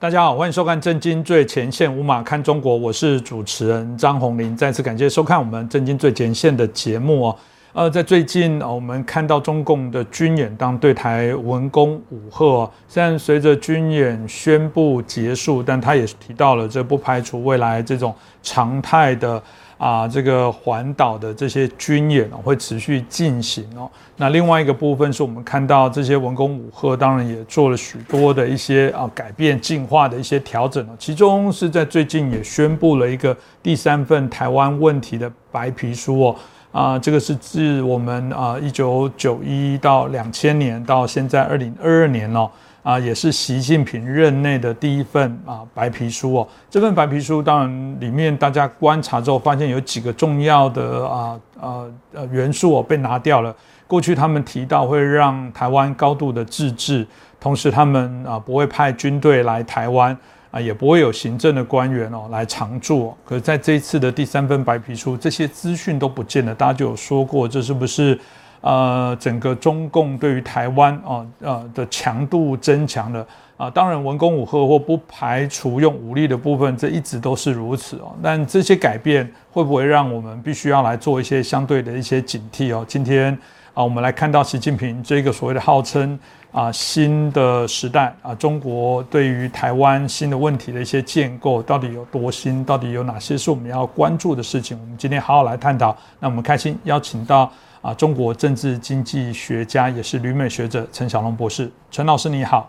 [0.00, 4.56] 大家好，欢迎收看《震惊最前线》，五马看中国，我是主持人张宏林。
[4.56, 7.36] 再次感谢收看我们《震惊最前线》的节目哦。
[7.72, 19.42] 呃，在最近我们看到中共的军演当对台文攻武赫，虽然随着军演宣布结束，但他也提到了这不排除未来这种常态的。
[19.78, 23.88] 啊，这个环岛的这些军演哦，会持续进行哦。
[24.16, 30.90] 那另外一个部分是我们看到这些文攻武赫，当然也做了许多的一些啊改变、进化的一些调整哦。
[30.98, 36.36] 其中是在最近也宣布了一个第三份台湾问题的白皮书哦。
[36.70, 42.50] 啊，这个是自我们啊一九九一到两千年到现在二零二二年哦。
[42.82, 46.48] 啊，也是习近平任内的第一份啊白皮书哦。
[46.70, 53.54] 这份白皮书当然里面大家观察之后，发现有几个重要的啊呃呃元素哦被拿掉了。
[53.86, 57.06] 过去他们提到会让台湾高度的自治，
[57.40, 60.16] 同时他们啊不会派军队来台湾
[60.50, 63.14] 啊，也不会有行政的官员哦来常驻。
[63.24, 66.54] 可是在这一次的第三份白皮书，这些资讯都不见了。
[66.54, 68.18] 大家就有说过，这是不是？
[68.60, 73.24] 呃，整个中共对于台湾啊呃的强度增强了
[73.56, 78.12] 啊，当然文攻武赫或不排除用武力的部分，这一直都是如此哦。
[78.20, 82.84] 但这些改变会不会让我们必须要来做一些相对的一些警惕哦？
[82.88, 83.32] 今天
[83.74, 86.18] 啊，我们来看到习近平这个所谓的号称
[86.50, 92.64] 啊新的时代啊，中国对于台湾新的问题的一些建构到底有多新？
[92.64, 94.76] 到底有哪些是我们要关注的事情？
[94.80, 95.96] 我们今天好好来探讨。
[96.18, 97.48] 那我们开心邀请到。
[97.88, 102.68] 啊，中国政治经济学家也是旅美学者陈小龙博士，陈老师你好，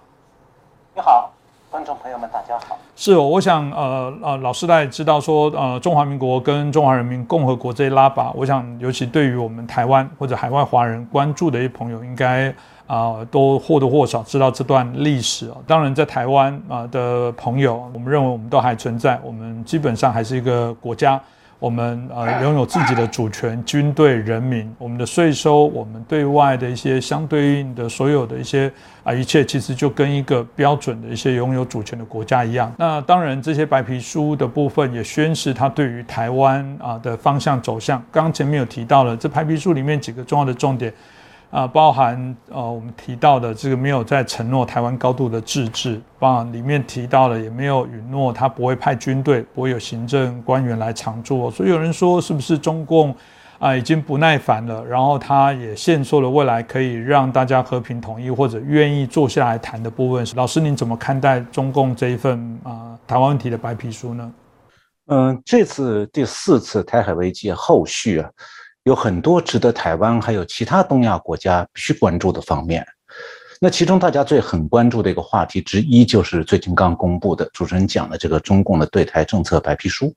[0.95, 1.29] 你好，
[1.69, 2.77] 观众朋友们大家好。
[2.95, 12.47] 是哦，我想呃呃，老师大家知道说呃，中华民国跟中华人民共和国这一拉拔，我想尤其对于我们台湾或者海外华人关注的一些朋友，应该
[12.87, 15.57] 啊都或多或少知道这段历史啊。
[15.67, 21.21] 当然，在台湾啊的朋友，我们认为我们都还存在，我们基本上还是一个国家。
[21.59, 28.71] 我们呃拥有自己的主权、军队、人民，我们的税收，我们对外的一些相对应的所有的一些
[29.03, 32.73] 啊一切，其实就跟一个标准的一些拥有主权的国家一样。
[32.77, 38.01] 那当然，这些白皮书的部分也宣示它对于台湾啊的方向走向。
[38.09, 40.93] 刚刚前面有提到了，这白皮书里面几个重要的重点。
[41.51, 51.49] 啊，包含呃我们提到的这个没有在承诺台湾高度的自治，包含里面提到了也没有允诺他不会派军队，不会有行政官员来常驻。
[51.49, 53.15] 所以有人说是不是中共
[53.57, 60.23] 啊已经不耐烦了，然后他也限缩了未来可以让大家和平统一或者愿意坐下来谈的部分。
[60.35, 64.31] 老师您怎么看待中共这一份啊台湾问题的白皮书呢？
[65.07, 68.29] 嗯，这次第四次台海危机后续啊。
[68.89, 72.83] 有很多值得台湾还有其他东亚国家必须关注的方面。
[73.61, 80.11] 那其中大家最很关注的一个话题之一，就是最近刚公布的主持人讲的这个中共的对台政策白皮书。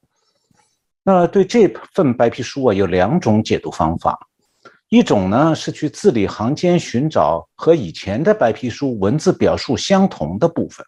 [1.02, 4.18] 那对这份白皮书啊，有两种解读方法。
[4.88, 10.86] 一种呢是去字里行间寻找和以前的白皮书文字表述相同的部分。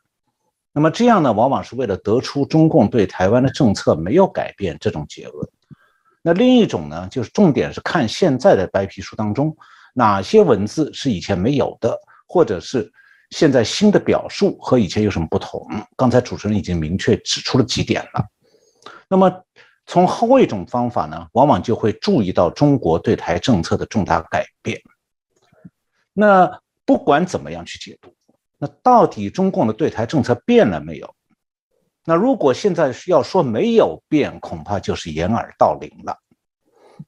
[0.73, 5.47] 那么这样呢，往往是为了得出中共对台湾的政策没有改变这种结论。
[6.27, 9.55] 那另一种呢，就是重点是看现在的白皮书当中
[9.93, 11.95] 哪些文字是以前没有的，
[12.27, 12.91] 或者是
[13.29, 15.61] 现在新的表述和以前有什么不同。
[15.99, 18.25] 刚才主持人已经明确指出了几点了。
[19.07, 19.31] 那么
[19.85, 24.81] 从后一种方法呢，往往就会注意到中国对台政策的重大改变。
[26.15, 26.51] 那
[26.87, 28.15] 不管怎么样去解读，
[28.57, 31.15] 那到底中共的对台政策变了没有？
[32.05, 36.17] 那如果现在要说没有变，恐怕就是掩耳盗铃了。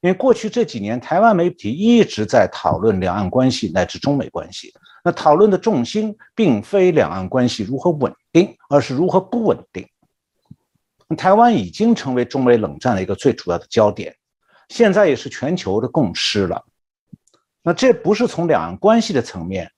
[0.01, 4.73] 因为过去这几年，台湾媒体一直在讨论两岸关系乃至中美关系，
[5.05, 9.87] 那讨论的重心并非两岸关系如何稳定，而是如何不稳定。
[11.17, 14.13] 台湾已经成为中美冷战的一个最主要的焦点，
[14.69, 16.65] 现在也是全球的共识了。
[17.63, 19.71] 那这不是从两岸关系的层面，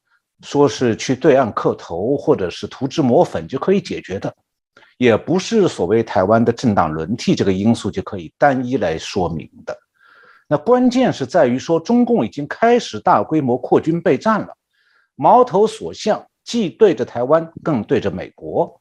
[0.42, 4.34] 说是去对岸磕头或者是涂脂抹粉就可以解决的。
[4.98, 9.76] 也不是所谓台湾的政党轮替这个因素就可以单一来说明的。
[10.48, 14.48] 那关键是在于说，中共已经开始大规模扩军备战了，
[15.14, 18.80] 矛头所向既对着台湾，更对着美国。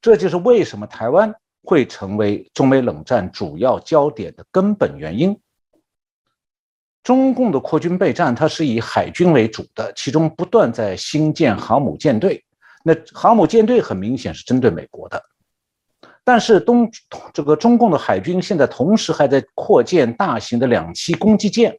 [0.00, 1.34] 这就是为什么台湾
[1.64, 5.38] 会成为中美冷战主要焦点的根本原因。
[7.02, 12.44] 中共的扩军备战，它是以海军为主的，其中不断在新建航母舰队。
[12.84, 15.20] 那航母舰队很明显是针对美国的。
[16.28, 16.86] 但是东
[17.32, 21.74] 这个中共的海军现在同时还在扩建大型的两栖攻击舰，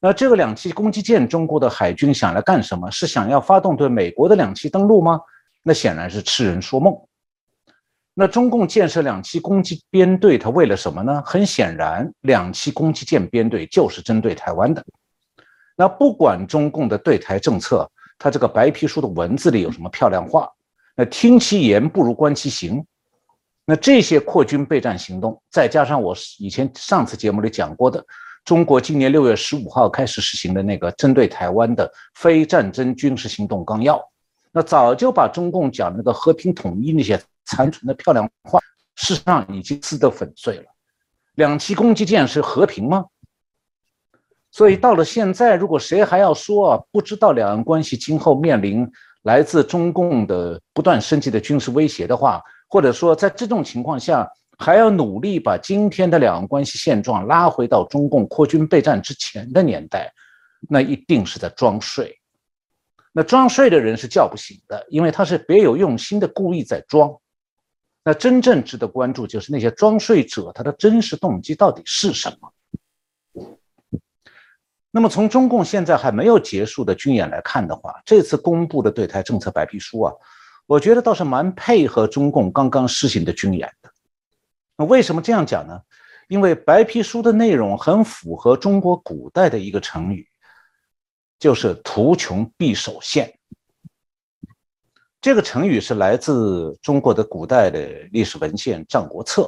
[0.00, 2.90] 那这个两栖攻击舰，中国的海军想来干什么？
[2.90, 5.20] 是想要发动对美国的两栖登陆吗？
[5.62, 6.92] 那显然是痴人说梦。
[8.14, 11.22] 那中共建设两栖攻击编队，它为了什么呢？
[11.24, 14.84] 很显然，两栖攻击舰编队就是针对台湾的。
[15.76, 17.88] 那不管中共的对台政策，
[18.18, 20.50] 它这个白皮书的文字里有什么漂亮话，
[20.96, 22.84] 那听其言不如观其行。
[23.64, 28.04] 那这些扩军备战行动，再加上我以前上次节目里讲过的，
[28.44, 34.02] 中国今年六月十五号开始实行的那个针对台湾的非战争军事行动纲要，
[34.52, 37.20] 那早就把中共讲那个和平统一那些。
[37.44, 38.60] 残存的漂亮话，
[38.94, 40.64] 事实上已经撕得粉碎了。
[41.34, 43.04] 两栖攻击舰是和平吗？
[44.52, 48.88] 所以到了现在，如果谁还要说啊，不知道两岸关系今后面临
[49.22, 52.40] 来自中共的不断升级的军事威胁的话，
[52.72, 54.26] 或者说在这种情况下
[54.56, 60.10] 还要努力把今天的两岸关系现状拉回到中共扩军备战之前的年代，
[60.70, 62.18] 那一定是在装睡。
[63.12, 67.14] 那装睡的人是叫不醒的，因为他是别有用心的，故意在装。
[68.02, 72.50] 那真正值得关注就是那些装睡者，他的真实动机到底是什么？
[74.90, 80.14] 那么从中共现在还没有结束的军演来看的话，这次公布的对台政策白皮书啊，
[80.66, 83.90] 我觉得倒是蛮配合中共刚刚施行的军演的。
[84.76, 85.80] 那为什么这样讲呢？
[86.28, 90.26] 因为白皮书的内容很符合中国古代的一个成语，
[91.38, 93.38] 就是“图穷匕首现”。
[95.20, 97.80] 这个成语是来自中国的古代的
[98.12, 99.42] 历史文献《战国策》。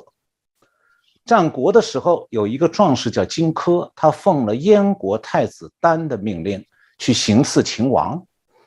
[1.24, 6.62] 战国的时候，有一个壮士叫荆轲，他奉了燕国太子丹的命令
[6.98, 8.24] 去行刺秦王。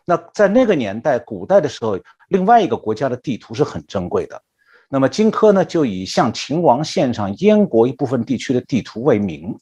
[0.10, 2.00] 那在那个年代，古代的时候，
[2.30, 4.42] 另外一个国家的地图是很珍贵的。
[4.88, 9.54] 那么荆轲呢，就以向秦王献上燕国一部分地区的地图为名，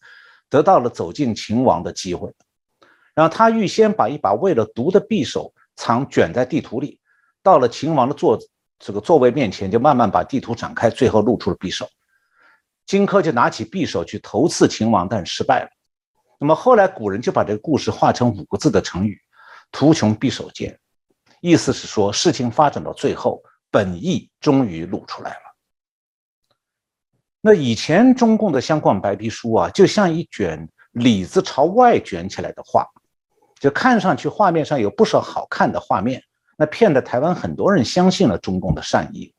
[0.48, 2.32] 得到了走进秦王的机会。
[3.16, 7.00] 然后他预先把一把为了毒的匕首藏卷在地图里。
[7.42, 8.38] 到了秦王的座
[8.78, 11.90] 这个座位面前，就慢慢把地图展开，最后露出了匕首。
[12.86, 15.70] 荆轲就拿起匕首去头刺秦王，但失败了。
[16.40, 19.20] 那么后来古人就把这个故事化成五个字的成语
[19.72, 20.80] “图穷匕首见”，
[21.42, 23.42] 意思是说事情发展到最后，
[23.72, 25.40] 本意终于露出来了。
[27.42, 32.88] 那以前中共的相关白皮书啊，就像一卷里子朝外卷起来的画，
[33.60, 36.24] 就看上去画面上有不少好看的画面。
[36.58, 39.34] 那骗得台湾很多人相信了中共的善意。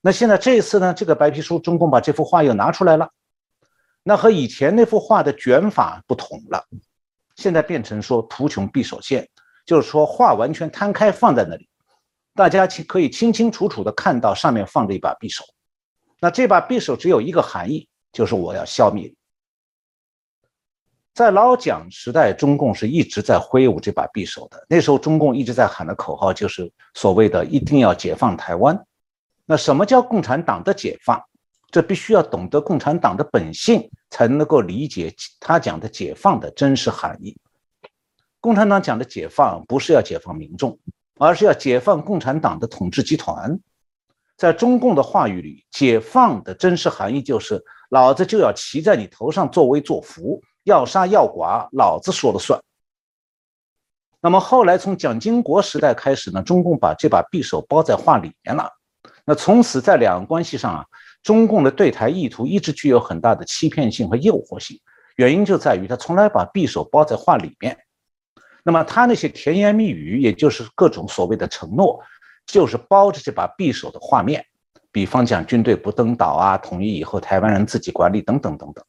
[0.00, 3.10] 那现在这一次呢，这个白皮书，中共把这幅画又拿出来了。
[4.04, 6.64] 那和以前那幅画的卷法不同了，
[7.34, 9.28] 现在变成说“图穷匕首现”，
[9.68, 11.68] 就是说画完全摊开放在那里，
[12.34, 15.44] 大家清可以清清楚楚的看到上面放着一把匕首。
[16.20, 19.14] 那这把匕首只有一个含义，就是我要消灭你。
[21.12, 24.64] 在老蒋时代，中共是一直在挥舞这把匕首的。
[24.70, 28.82] 那时候，中共一直在喊的口号就是所谓的“一定要解放台湾”。
[29.44, 31.22] 那什么叫共产党的解放？
[31.70, 37.38] 这必须要懂得共产党的本性，才能够理解他讲的解放的真实含义。
[38.48, 40.78] 共产党讲的解放，不是要解放民众，
[41.18, 43.60] 而是要解放共产党的统治集团。
[44.38, 50.40] 在中共的话语里，解放的真实含义就是老子就要骑在你头上作威作福。
[50.64, 52.58] 要杀要剐，老子说了算。
[54.18, 58.66] 那么后来从蒋经国时代开始呢，中共把这把匕首包在画里面了。
[59.26, 60.86] 那从此在两岸关系上啊，
[61.22, 64.80] 中共的对台意图一直具有很大的欺骗性和诱惑性。
[65.16, 67.76] 原因就在于他从来把匕首包在画里面。
[68.68, 71.98] 那么他那些甜言蜜语，也就是各种所谓的承诺，
[72.44, 74.44] 就是包着这把匕首的画面。
[74.92, 78.84] 比方讲军队不登岛啊，统一以后台湾人自己管理等等等等。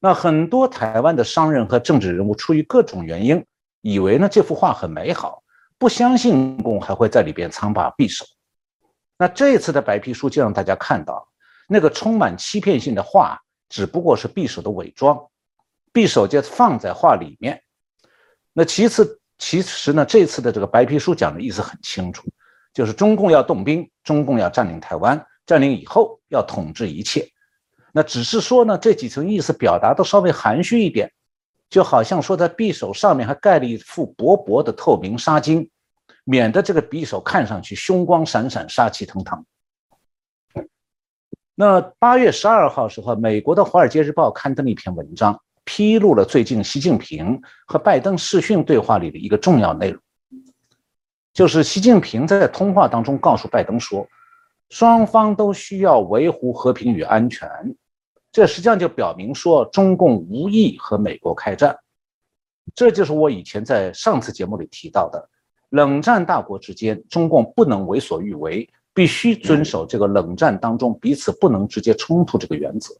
[0.00, 3.46] 那很多台湾的商人和政治人物出于各种原因，
[3.82, 5.44] 以为呢这幅画很美好，
[5.78, 8.24] 不相信共还会在里边藏把匕首。
[9.16, 11.28] 那这次的白皮书就让大家看到，
[11.68, 15.24] 那个充满欺骗性的画只不过是匕首的伪装，
[15.92, 17.62] 匕首就放在画里面。
[18.58, 22.28] 那其次，其实呢这次的这个白皮书讲的意思很清楚，
[22.74, 27.24] 就是中共要动兵，中共要占领台湾，占领以后要统治一切。
[27.92, 31.12] 那只是说呢，这几层意思表达都稍微含蓄一点，
[31.70, 35.68] 就好像说在匕首上面还盖了一副薄薄的透明纱巾，
[36.24, 39.44] 免得这个匕首看上去凶光闪闪、杀气腾腾。
[41.54, 50.00] 那八月十二号时候，美国的《华尔街日报》刊登了一篇文章，披露了最近习近平和拜登视讯对话里的一个重要内容，
[51.34, 54.08] 就是习近平在通话当中告诉拜登说。
[54.70, 57.48] 双方都需要维护和平与安全，
[58.32, 61.76] 这实际上就表明说中共无意和美国开战。
[62.74, 65.28] 这就是我以前在上次节目里提到的，
[65.70, 72.94] 冷战大国之间，中共不能为所欲为，必须遵守这个冷战当中彼此不能直接冲突这个原则。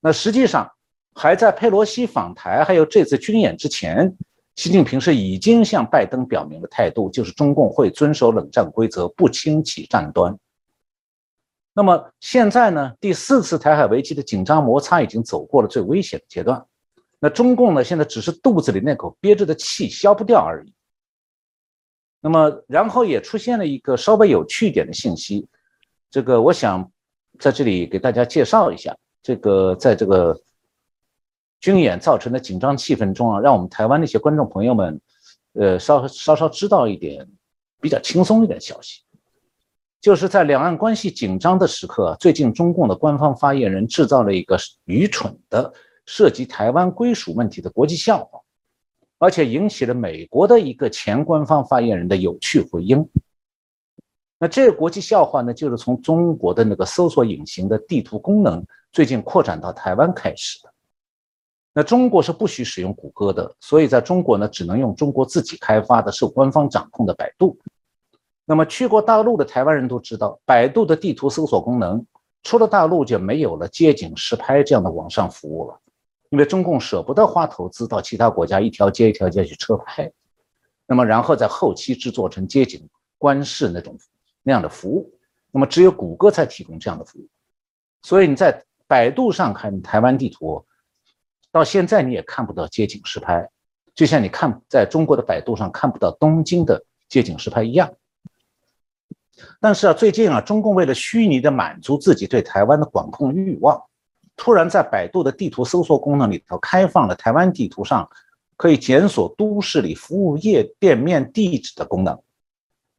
[0.00, 0.70] 那实际上
[1.14, 4.14] 还在佩洛西访台还有这次军演之前，
[4.56, 10.36] 习近平是已经向拜登表明了态度，就是中共会遵守冷战规则，不轻启战端。
[11.72, 12.92] 那么现在呢？
[13.00, 16.64] 第四次台海危机的紧张摩擦已经走过了最危险的阶段。
[17.18, 17.84] 那中共呢？
[17.84, 20.72] 现在只是肚子里那口憋着的气消不掉而已。
[22.20, 25.46] 那么，然后也出现了一个稍微有趣一点的信息，
[26.10, 26.90] 这个我想
[27.38, 28.94] 在这里给大家介绍一下。
[29.22, 30.38] 这个在这个
[31.60, 35.00] 军演造成的紧张气氛中啊，让我们台湾那些观众朋友们，
[35.52, 37.28] 呃，稍稍稍知道一点
[37.80, 39.02] 比较轻松一点消息。
[40.00, 45.70] 就是在两岸关系紧张的时刻，最近中共的官方发言人制造了一个愚蠢的
[46.06, 48.40] 涉及台湾归属问题的国际笑话，
[49.18, 53.06] 而且引起了美国的一个前官方发言人的有趣回应。
[54.38, 60.72] 那这个国际笑话呢，就是从中国的那个搜索引擎的地图功能最近扩展到台湾开始的。
[61.72, 67.56] 那中国是不许使用谷歌的，所以在中国呢，只能用中国自己开发的、受官方掌控的百度。
[68.44, 72.04] 那么去过大陆的台湾人都知道，百度的地图搜索功能
[72.42, 75.78] 出了大陆就没有了街景实拍这样的网上服务了，
[76.30, 80.10] 因为中共舍不得花投资到其他国家一条街一条街去车拍，
[80.86, 83.96] 那么然后在后期制作成街景观视那种
[84.42, 85.12] 那样的服务，
[85.52, 87.28] 那么只有谷歌才提供这样的服务，
[88.02, 90.64] 所以你在百度上看台湾地图，
[91.52, 93.48] 到现在你也看不到街景实拍，
[93.94, 97.92] 就像你看在中国的百度上看不到东京的街景实拍一样。
[99.58, 103.82] 但是啊，最近啊，中共为了虚拟的满足自己对台湾的管控欲望，
[104.36, 108.08] 突然在百度的地图搜索功能里头开放了台湾地图上
[108.56, 112.20] 可以检索都市里服务业店面地址的功能。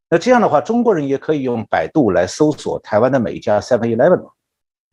[0.09, 4.33] 那这样的话，中国人也可以用百度来搜索台湾的每一家 Seven Eleven 了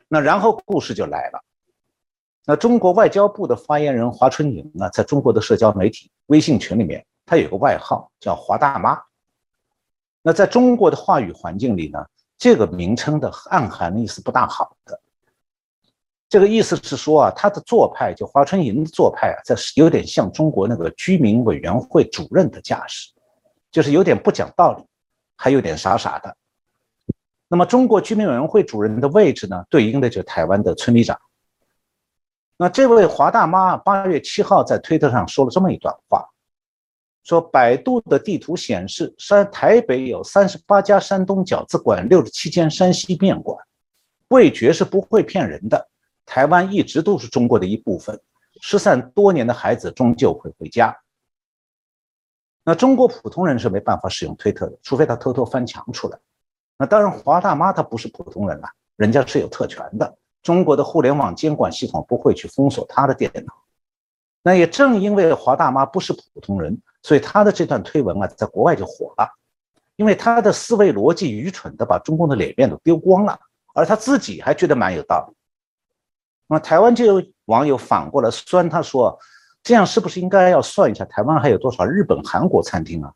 [0.06, 1.42] 那然后故事就来了。
[2.50, 8.98] 那中国外交部的发言人华春莹呢，在中国的社交媒体微信群里面，她有个外号叫“华大妈”。
[10.24, 12.02] 那在中国的话语环境里呢，
[12.38, 14.98] 这个名称的暗含的意思不大好的。
[16.26, 23.10] 这个意思是说啊，他的做派就华春莹的做派啊，这是有点像中国那个居民委员会主任的架势，
[23.70, 24.82] 就是有点不讲道理，
[25.36, 26.34] 还有点傻傻的。
[27.46, 31.20] 那么中国居民委员会主任的位置呢，对应的就是台湾的村里长。
[32.60, 36.28] 那这位华大妈八月七号在推特上说了这么一段话。
[37.22, 43.56] 说百度的地图显示，山台北有三十八家山东饺子馆，六十七间山西面馆。
[44.28, 45.88] 味觉是不会骗人的。
[46.26, 48.20] 台湾一直都是中国的一部分。
[48.60, 50.98] 失散多年的孩子终究会回家。
[52.64, 56.18] 那中国普通人是没办法使用推特的，除非他偷偷翻墙出来。
[56.76, 60.18] 那当然，华大妈她不是普通人了，人家是有特权的。
[60.48, 63.52] 中国的互联网监管系统不会去封锁他的电脑。
[64.42, 66.80] 那也正因为华大妈不是普通人。
[67.02, 69.30] 所以他的这段推文啊，在国外就火了，
[69.96, 73.38] 因为他的思维逻辑愚蠢的把中共的脸面都丢光了，
[73.74, 75.36] 而他自己还觉得蛮有道理。
[76.48, 79.18] 那么台湾就有网友反过来酸他说
[79.62, 83.12] ：“这样是不是应该要算一下台湾还有多少日本、韩国餐厅啊？”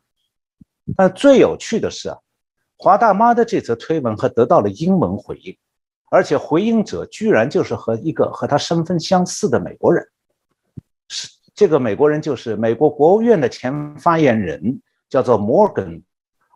[0.95, 2.17] 但最有趣的是啊，
[2.77, 5.57] 华大妈的这则推文还得到了英文回应，
[6.13, 10.07] 而且回应者居然就是和一个和他身份相似的美国人，
[11.07, 11.27] 是。
[11.55, 14.79] 这个美国人就是美国国务院的前发言人，
[15.09, 16.03] 叫做 Morgan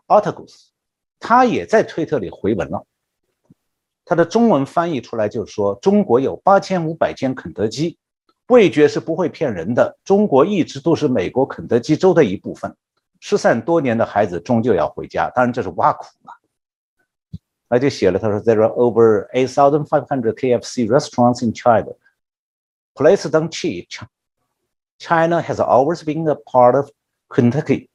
[0.08, 0.68] Ortagus，
[1.20, 2.86] 他也在推特里回文了。
[4.06, 7.98] 他的中文翻译出来就是说：中国有八千五百间肯德基，
[8.50, 9.98] 味觉是不会骗人的。
[10.04, 12.76] 中国一直都是美国肯德基州的一部分。
[13.20, 16.34] 失散多年的孩子终究要回家，当然这是挖苦嘛。
[17.69, 21.95] 他就写了，他说：There are over eight thousand five hundred KFC restaurants in China.
[22.95, 23.89] Please don't cheat.
[24.99, 26.91] China has always been a part of
[27.29, 27.89] Kentucky.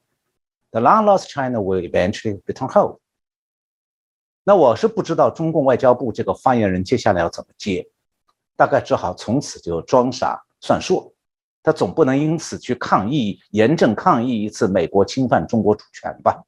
[0.72, 2.98] The long lost China will eventually return home.
[4.44, 7.88] 那我是不知道中共外交部这个发言人接下来要怎么接，
[8.56, 11.14] 大概只好从此就装傻算数。
[11.62, 16.42] 他总不能因此去抗议，严正抗议一次美国侵犯中国主权吧？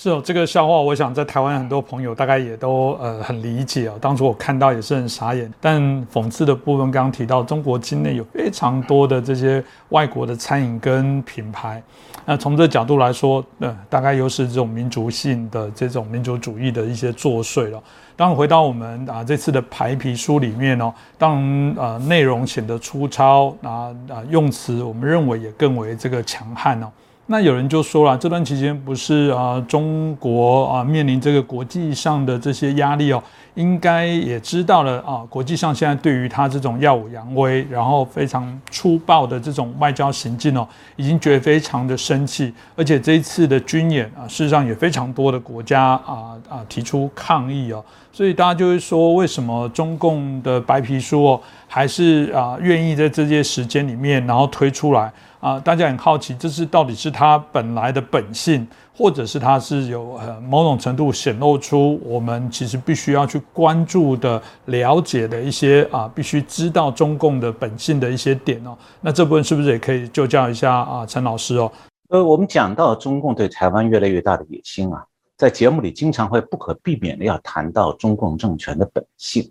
[0.00, 3.94] 是哦，这个笑话，我想在台湾很多朋友大概也都呃很理解哦。
[4.00, 5.52] 当初我看到也是很傻眼。
[5.60, 11.82] 但讽刺的部分，刚刚提到中国境内有非常多的这些外国的餐饮跟品牌，
[12.24, 17.82] 那从这角度来说，呃，大概又是这种民族性的这种民族主义的一些作祟了。
[18.14, 26.86] 当回到我们啊这次的排皮书里面哦，当呃内容显得粗糙啊啊用词，我们认为也更为这个强悍哦。
[27.30, 33.22] 那有人就说了，这段期间不是啊，中国啊面临这个国际上的这些压力哦，
[33.54, 40.66] 应该也知道了啊，国际上现在对于他这种耀武扬威，然后非常粗暴的这种外交行径哦，
[40.96, 55.12] 已经觉得非常的生气，而且这一次的军演啊，事实上也非常多的国家啊啊提出抗议哦，所以大家就会说，为什么中共的白皮书哦，还是啊愿意在这些时间里面，然后推出来？
[55.40, 58.66] 啊，大家很好奇，这是到底是他本来的本性，
[58.96, 68.76] 或者是他是有呃某种程度显露出我们其实必须要去关注的、了解的一些啊，必须知道中共的本性的一些点哦。
[69.00, 71.70] 那这部分是不是也可以就教一下啊，陈老师哦？
[72.08, 75.04] 呃，我们讲到中共对台湾越来越大的野心啊，
[75.36, 79.48] 在节目里经常会不可避免的要谈到中共政权的本性，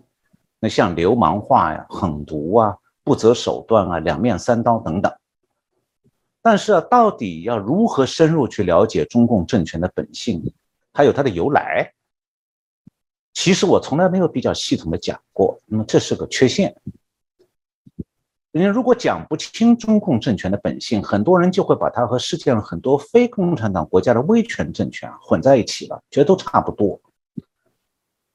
[0.60, 5.10] 那像流氓化呀、狠毒啊、不择手段啊、两面三刀等等。
[6.48, 10.42] 但是啊，到底要如何深入去了解中共政权的本性，
[10.94, 11.92] 还有它的由来？
[13.34, 16.74] 其实我从来没有比较系统的讲过，那么这是个缺陷。
[18.52, 26.98] 因为如果讲不清中共政权的本性，很多人就会把它和世界上很多非共产党国家的威权政权混在一起了，觉得都差不多。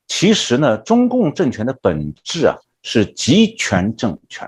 [0.07, 4.47] 其实呢，中共政权的本质啊是集权政权，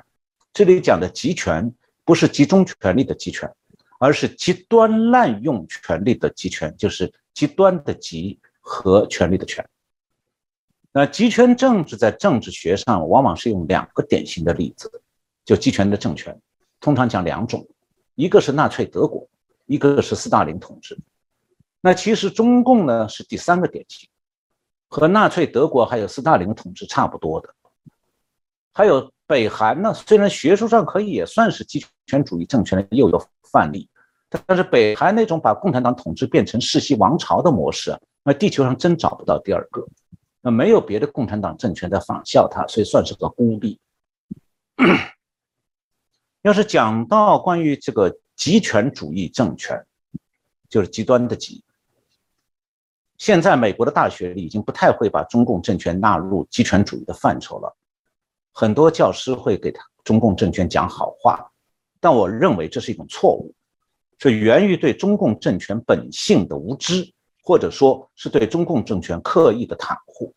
[0.53, 1.74] 这里讲的集权。
[2.05, 3.51] 不是集中权力的集权，
[3.97, 9.67] 而是极端滥用权力的集权，就是极端的集和权力的权。
[10.91, 15.01] 那集权政治在政治学上往往是用两个典型的例子，
[15.43, 16.39] 就集权的政权，
[16.79, 17.67] 通常讲两种，
[18.13, 19.27] 一个是纳粹德国，
[19.65, 20.95] 一个是斯大林统治。
[21.81, 24.07] 那其实中共呢是第三个典型，
[24.87, 27.50] 和纳粹德国还有斯大林统治差不多的，
[28.72, 29.11] 还有。
[29.27, 33.20] 北韩呢，虽然学术上可以也算是集权主义政权的又一个
[33.51, 33.90] 范例，
[34.46, 39.85] 但是北韩那种把共产党统治变成世袭王朝的模式，那地球上真找不到第二个，
[40.42, 43.79] 那没有别的共产党政权在仿效它，所以算是个孤立。
[46.44, 49.83] 要是讲到关于这个集权主义政权，
[50.70, 51.64] 就是极端的极，
[53.18, 57.75] 现在美国的大学已经不太会把中共政权纳入集权主义的范畴了。
[58.57, 61.46] 很多教师会给他中共政权讲好话，
[62.00, 63.53] 但我认为这是一种错误，
[64.18, 67.05] 是源于对中共政权本性的无知，
[67.44, 70.33] 或者说是对中共政权刻意的袒护。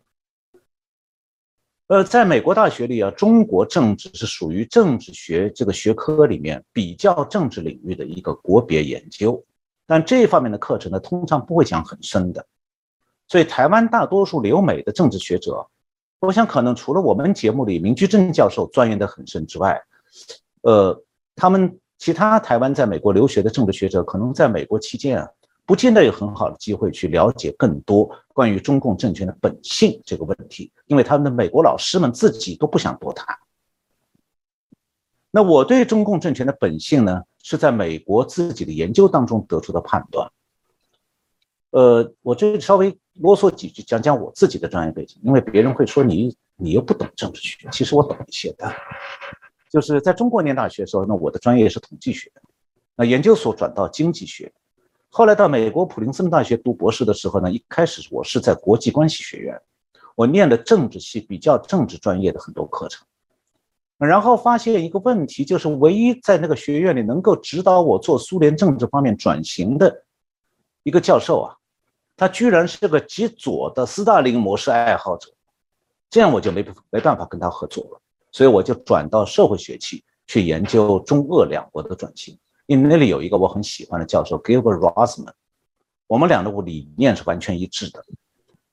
[1.86, 9.40] 呃，在美国大学里啊，中国政治是属于政治学这个学科里面比较政治领域的一个国别研究，
[9.86, 12.44] 但这方面的课程呢，通常不会讲很深的，
[13.28, 15.64] 所以台湾大多数留美的政治学者。
[16.20, 19.80] 我想，可能除了我们节目里明居正教授钻研的很深之外，
[20.62, 21.00] 呃，
[21.36, 25.28] 他们其他台湾在美国留学的政治学者，可能在美国期间啊，
[25.64, 33.36] 不见得有很好的机会去了解更多关于中共政权的本性这个问题，因为他们的美国老师们自己都不想多谈。
[35.30, 40.28] 那我对中共政权的本性呢，是在美国自己的研究当中得出的判断。
[41.70, 42.98] 呃，我这稍微。
[43.20, 48.72] 啰嗦几句，讲讲我自己的专业背景，因为别人会说你你又不懂政治学，其实我懂一些的。
[49.68, 52.30] 就是在中国念大学的时候，那我的专业是统计学，
[52.94, 54.52] 那研究所转到经济学，
[55.08, 59.60] 后来到美国普林斯顿大学读博士的时候呢，一开始我是在国际关系学院，
[60.14, 63.04] 我念的政治系比较政治专业的很多课程，
[63.98, 70.04] 然后发现一个问题，就是唯一在那个学院里能够指导我做苏联政治方面转型的
[70.84, 71.57] 一个教授啊。
[72.18, 75.30] 他居然是个极左的斯大林模式爱好者，
[76.10, 78.00] 这样我就没没办法跟他合作了，
[78.32, 85.30] 所以我就转到社会学系去研究中俄两国的转型，因为那里有一个我很喜欢的教授 Gilbert Rosman，
[86.08, 88.04] 我们俩的理念是完全一致的。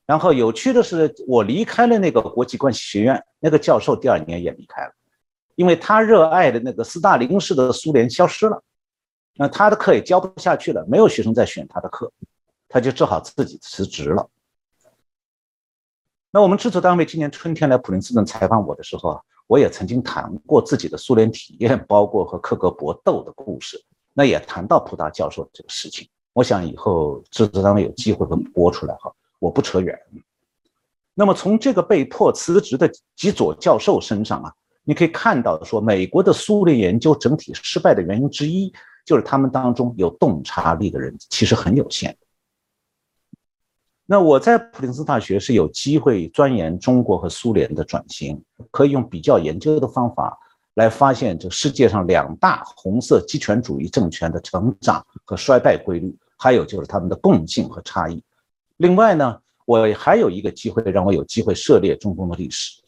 [0.07, 4.91] 然后有趣的是，我离开了那个国际关系学院，那个教授第二年也离开了，
[5.53, 8.63] 因为他热爱的那个斯大林式的苏联消失了，
[9.35, 12.11] 那他的课也教不下去了，没有学生在选他的课。
[12.75, 14.29] 他就只好自己辞职了。
[16.29, 23.81] 那我们制作单位今年春天来普林斯顿采访我的时候啊，我也曾经谈过自己的苏联体验，包括和克格勃斗的故事。
[24.11, 26.05] 那也谈到普达教授这个事情。
[26.33, 29.09] 我想以后制作单位有机会会播出来哈。
[29.39, 29.97] 我不扯远。
[31.13, 38.73] 那么从这个被迫辞职的极左教授身上啊，你可以看到说，美国的苏联研究整体失败的原因之一，
[39.05, 42.13] 就是他们当中有洞察力的人其实很有限。
[44.07, 48.39] 那我在普林斯大学是有机会钻研中国和苏联的转型，
[48.69, 50.37] 可以用比较研究的方法
[50.75, 58.21] 来发现这世界上两大红色极权主义政权的成长和衰败规律，还有就是他们的共性和差异。
[58.77, 62.79] 另外呢，我还有一个机会让我有机会涉猎中共的历史，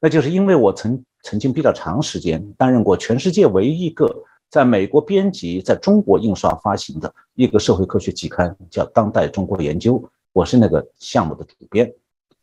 [0.00, 4.12] 那就是因为我曾曾经比较长时间担任过全世界唯一一个
[4.50, 9.94] 在美国编辑、在中国印刷发行的一个社会科学期刊，叫《当代中国研究》，
[10.36, 11.90] 我是那个项目的主编。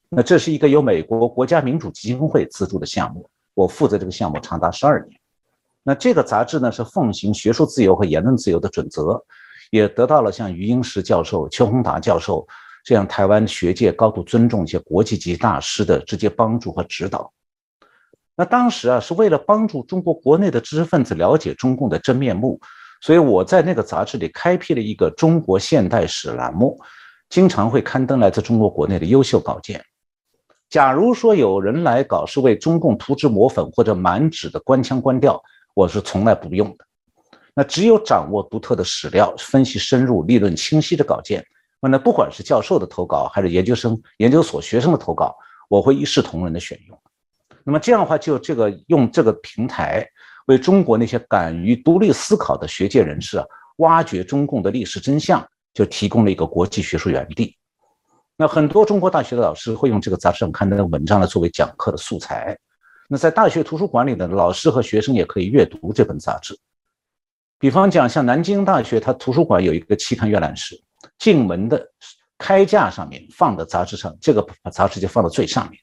[0.10, 5.20] 那这是一个由美国国家民主基金会资助的项目，我负责这个项目长达十二年。
[5.84, 9.24] 那这个杂志呢是奉行学术自由和言论自由的准则，
[9.70, 12.48] 也得到了像余英时教授、邱宏达教授
[12.84, 17.32] 这样台湾学界高度尊重一些国际级大师的直接帮助和指导。
[18.36, 22.60] 那当时啊是为了帮助中国国内的知识分子了解中共的真面目，
[23.02, 26.76] 所以我在那个杂志里开辟了一个中国现代史栏目，
[27.34, 29.84] 经常会刊登来自中国国内的优秀稿件。
[30.70, 35.42] 假如说有人来稿是为中共涂脂抹粉或者满纸的官腔官调，
[35.74, 36.86] 我是从来不用的。
[37.56, 41.44] 那只有掌握独特的史料、分析深入、立论清晰的稿件，
[41.82, 45.36] 那不管是教授的投稿还是研究生、研究所学生的投稿，
[45.68, 46.96] 我会一视同仁的选用。
[47.64, 50.08] 那么这样的话，就这个用这个平台
[50.46, 53.46] 为中国那些敢于独立思考的学界人士啊，
[53.78, 57.58] 挖掘中共的历史真相，就提供了一个国际学术园地。
[58.36, 62.58] 那很多中国大学的老师会用这个杂志上刊登的文章来作为讲课的素材。
[63.08, 66.58] 那在大学图书馆里的老师和学生也可以阅读这本杂志。
[67.60, 70.82] 比方讲，像南京大学，它图书馆有一个期刊阅览室，
[71.20, 71.86] 进门的
[72.38, 75.80] 开架上面放的杂志上，这个杂志就放到最上面，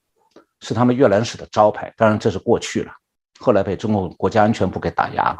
[0.60, 1.92] 是他们阅览室的招牌。
[1.96, 2.92] 当然这是过去了，
[3.38, 5.38] 后来被中国国家安全部给打压了。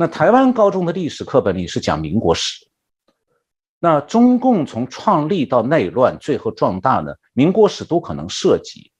[0.00, 2.64] 那台湾高中的历史课本里是讲民国史。
[3.80, 7.12] 那中共从创立到内乱，最后壮大呢？
[7.32, 8.92] 民国史都可能涉及，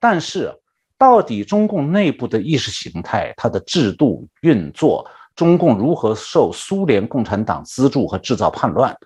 [0.00, 0.50] 但是
[0.96, 8.96] 到底中共内部的意识形态、它的制度运作，中共如何受苏联共产党资助和制造叛乱，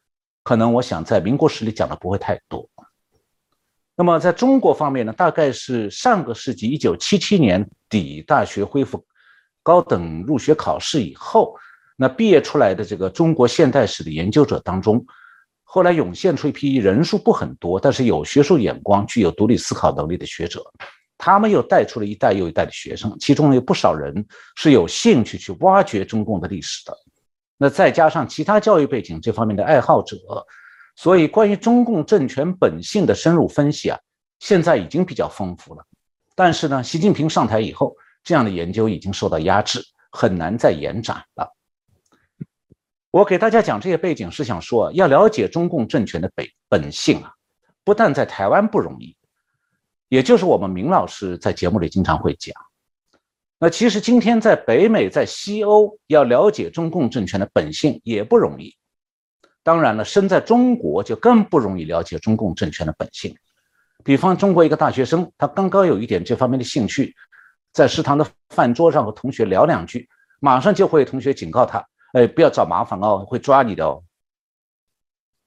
[0.44, 2.64] 可能我想在民国史里讲的不会太多。
[3.96, 5.12] 那么在中国方面呢？
[5.12, 9.04] 大概是上个世纪一九七七年底大学恢复
[9.62, 11.54] 高等入学考试以后，
[11.96, 15.04] 那毕业出来的这个中国现代史的研究者当中。
[15.62, 20.64] 后来涌现出一批人数不很多，但是有学术眼光、具有独立思考能力的学者，
[21.16, 26.92] 他们又带出了一代又一代的学生，其中有不少人是有兴趣去挖掘中共的历史的。
[27.56, 30.16] 那再加上其他教育背景这方面的爱好者，
[30.96, 33.98] 所以关于中共政权本性的深入分析啊，
[34.40, 35.84] 现在已经比较丰富了。
[36.34, 41.54] 但是呢，习近平上台以后，这样的研究已经受到压制，很难再延展了。
[43.10, 47.32] 我给大家讲这些背景是想说，要了解中共政权的本本性啊，
[47.82, 49.16] 不但在台湾不容易，
[50.08, 52.54] 也就是我们明老师在节目里经常会讲。
[53.58, 58.74] 那其实今天在北美、在西欧，要了解中共政权的本性也不容易。
[59.62, 63.36] 当然了，身在中国就更不容易了解中共政权的本性。
[64.02, 67.14] 比方，中国一个大学生，他刚刚有一点这方面的兴趣，
[67.72, 70.08] 在食堂的饭桌上和同学聊两句，
[70.40, 71.84] 马上就会同学警告他。
[72.12, 74.02] 哎，不要找麻烦哦，会抓你的哦。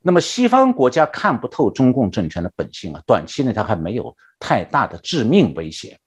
[0.01, 5.99] 那么西方国家看不透中共政权的本性啊，短期内它还没有太大的致命威胁。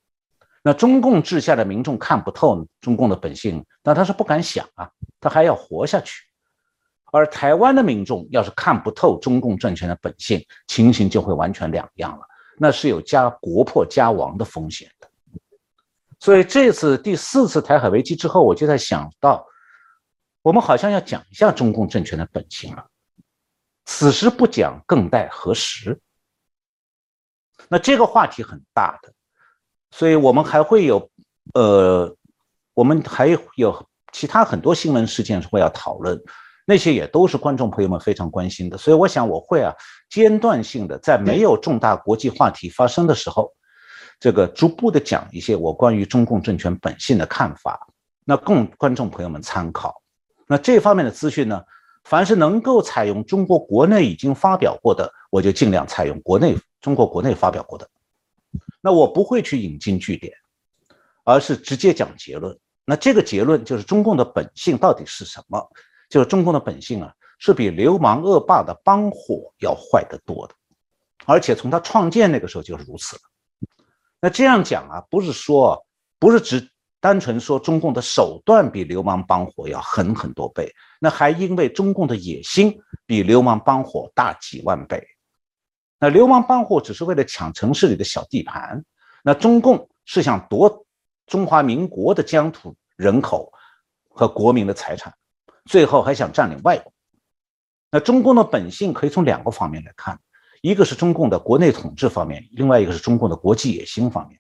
[0.63, 6.25] 那中共治下的民众看不透中共的本性，那他是不敢想啊，他还要活下去。
[7.13, 12.27] 而台湾的民众要是看不透中共政权的本性，情形就会完全两样了，
[12.59, 15.06] 那是有家国破家亡的风险的。
[16.27, 19.47] 所以这次第四次台海危机之后，我就在想到。
[20.43, 22.85] 我们好像要讲一下中共政权的本性了，
[23.85, 26.01] 此时不讲更待何时？
[27.69, 29.13] 那这个话题很大的，
[29.93, 31.09] 所以我们还会有，
[31.55, 32.13] 呃，
[32.75, 36.21] 我们还有其他很多新闻事件是会要讨论，
[36.67, 38.77] 那些也都是观众朋友们非常关心的。
[38.77, 39.73] 所以我想我会啊，
[40.11, 43.53] 间断性的在没有重大国际话题发生的时候，
[44.19, 47.87] 这个逐步的讲一些我关于中共政权本性的看法，
[48.25, 49.95] 那供观众朋友们参考。
[50.47, 51.63] 那这方面的资讯呢？
[52.05, 57.89] 凡是能够采用中国国内已经发表过的，我就尽量采用国内中国国内发表过的。
[58.81, 60.33] 那我不会去引经据典，
[61.25, 62.57] 而是直接讲结论。
[62.85, 65.61] 那这个结论就是中共的本性到底是什么？
[66.09, 70.55] 就是中共的本性啊，是比流氓恶霸的帮伙要坏得多的，
[71.25, 73.23] 而且从他创建那个时候就是如此了。
[74.21, 75.87] 那这样讲啊，不是说，
[76.19, 76.71] 不是指。
[76.99, 85.07] 单纯说中共的手段比流氓帮伙要狠很多倍，那还因为中共的野心比流氓帮伙大几万倍。
[86.01, 88.83] 那流氓帮伙只是为了抢城市里的小地盘，
[89.23, 90.85] 那中共是想夺
[91.27, 93.53] 中华民国的疆土、人口
[94.09, 95.15] 和国民的财产，
[95.67, 96.93] 最后还想占领外国。
[97.93, 100.19] 那中共的本性可以从两个方面来看，
[100.63, 104.39] 一个是中共的国内统治方面，另外一个是中共的国际野心方面。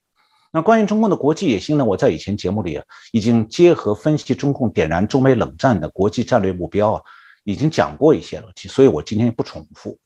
[0.52, 1.84] 那关于中共的国际野心呢？
[1.84, 7.02] 我在以前节目里啊，已经结合分析中共点燃中美冷战的国际战略目标啊，
[7.44, 9.98] 已经讲过一些了，所以我今天不重复。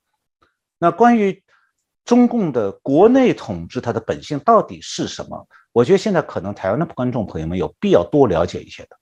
[0.78, 1.40] 那关于
[2.04, 5.46] 中共的国内统治，它的本性到底是什么？
[5.72, 8.96] 我觉得现在可能台湾的观众朋友们有必要多了解一些的。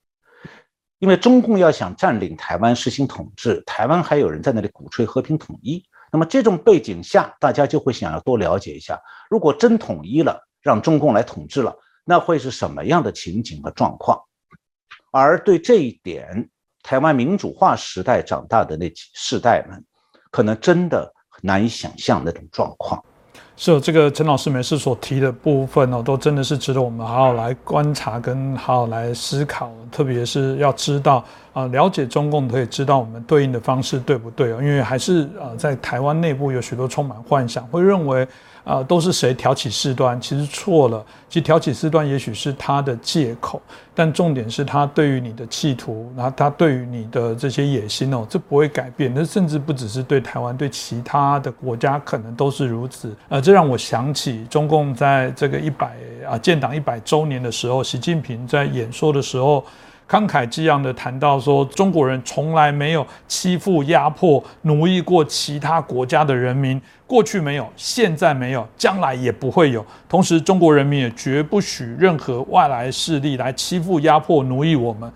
[0.99, 5.83] 因为中共要想占领台湾实行统治，台湾还有人在那里鼓吹和平统一。
[6.11, 14.19] 那么这种背景下，大家就会想要多了解一下：如果真统一了，让中共来统治了，那会是什么样的情景和状况？
[15.11, 16.49] 而对这一点，
[16.83, 19.83] 台湾民主化时代长大的那几世代们，
[20.31, 23.03] 可能真的难以想象那种状况。
[23.61, 38.25] 是这个陈老师每次所提的部分哦，都真的是值得我们好好来观察跟好好来思考，特别是要知道啊，了解中共可以知道我们对应的方式对不对哦，因为还是啊，在台湾内部有许多充满幻想，会认为。
[38.69, 40.21] 啊，都是谁挑起事端？
[40.21, 41.03] 其实错了。
[41.27, 43.59] 其实挑起事端也许是他的借口，
[43.95, 49.11] 但重点是他对于你的企图，然后他对于你的这些野心哦，这不会改变。
[49.13, 53.15] 那甚至不只是对台湾，对其他的国家可能都是如此。
[53.29, 55.95] 呃，这让我想起中共在这个一百
[56.29, 59.65] 啊建党一百周年的时候，习近平在演说的时候。
[60.09, 69.85] 慷慨激昂地谈到说，中国人从来没有欺负、压迫、奴役过其他国家的人民，过去没有，现在没有，将来也不会有。
[70.09, 75.11] 同时，中国人民也绝不许任何外来势力来欺负、压迫、奴役我们。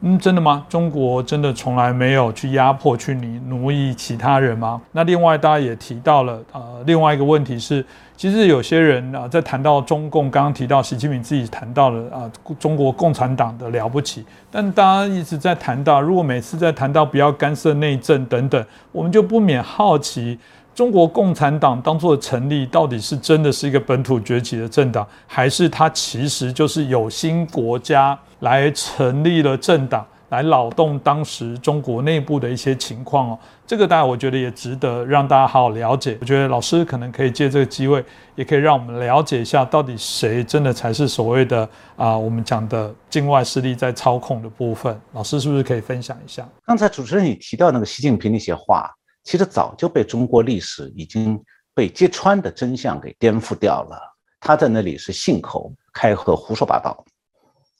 [0.00, 0.64] 嗯，真的吗？
[0.68, 4.80] 中国真的从来没有去压迫、去奴奴役其他人吗？
[4.92, 7.84] 那另外，大家也提到了，呃，另外一个问题是。
[8.16, 14.24] 其实有些人啊，在谈到中共，刚刚提到习近平自己谈到了啊，中国共产党的了不起。
[14.50, 20.36] 但大家一直在谈到，如果每次在谈到不要干涉内政等等，我们就不免好奇，
[20.74, 30.06] 中国共产党当做成立，到底是真的是一个本土崛起的政党，还是它其实就是有心国家来成立了政党？
[30.30, 36.18] 来扰动当时中国内部的一些情况哦，这个大家我觉得也值得让大家好好了解。
[36.20, 45.00] 我觉得老师可能可以借这个机会，也可以让我们了解一下，到底谁真的才是所谓的啊，我们讲的境外势力在操控的部分。
[45.14, 46.46] 老师是不是可以分享一下？
[46.66, 48.90] 刚才主持人你提到那个习近平那些话，
[49.24, 51.42] 其实早就被中国历史已经
[51.74, 53.98] 被揭穿的真相给颠覆掉了。
[54.40, 57.02] 他在那里是信口开河、胡说八道。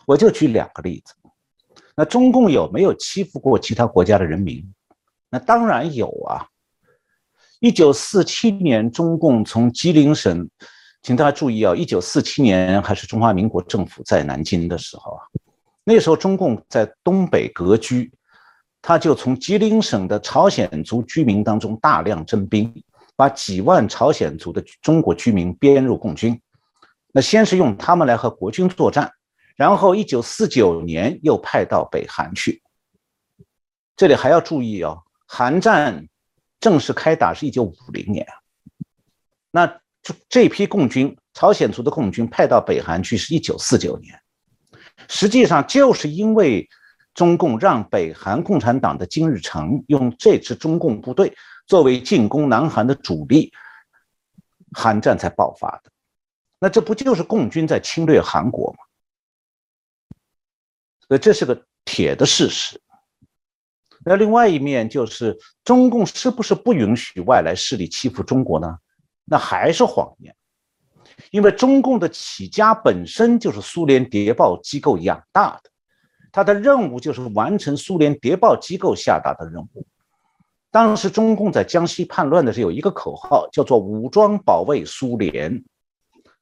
[0.08, 1.12] 我就举两个例子。
[1.94, 4.64] 那中共有没有欺负过其他国家的人民？
[5.28, 6.46] 那当然有啊！
[7.60, 10.48] 一九四七年，中共从吉林省，
[11.02, 15.20] 请大家注意啊，一九四七年还是中华民国政府在南京的时候啊，
[15.84, 18.10] 那时候中共在东北割据，
[18.80, 22.72] 他就从吉林省的朝鲜族居民当中大量征兵，
[23.14, 26.40] 把几万朝鲜族的中国居民编入共军。
[27.12, 29.12] 那先是用他们来和国军作战。
[29.58, 32.62] 然后，一九四九年又派到北韩去。
[33.96, 36.06] 这里还要注意哦，韩战
[36.60, 38.24] 正式开打是一九五零年，
[39.50, 39.66] 那
[40.00, 44.16] 这这批共军，朝鲜族的共军派到北韩去是一九四九年。
[45.08, 46.68] 实际上，就是因为
[47.12, 53.52] 中共让北韩共产党的金日成用这支中共部队作为进攻南韩的主力，
[54.70, 55.90] 韩战才爆发的。
[56.60, 58.78] 那这不就是共军在侵略韩国吗？
[61.08, 62.80] 所以这是个铁的事实。
[64.04, 68.78] 那另外一面就是，中共是不是不允许外来势力欺负中国呢？
[69.24, 70.34] 那还是谎言。
[71.32, 75.70] 因为中共的起家本身就是苏联谍报机构养大的，
[76.30, 79.86] 他的任务就是完成苏联谍报机构下达的任务。
[80.70, 85.64] 当时中共在江西叛乱的时候，有一个口号叫做“武装保卫苏联”，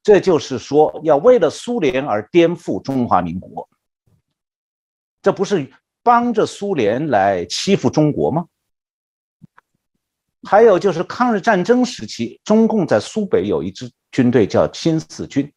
[0.02, 3.66] 这就是说要为了苏联而颠覆中华民国。
[5.26, 5.68] 这不是
[6.04, 8.46] 帮着苏联来欺负中国吗？
[10.44, 15.52] 还有就是抗日战争时期，中共在苏北有一支军队叫新四军，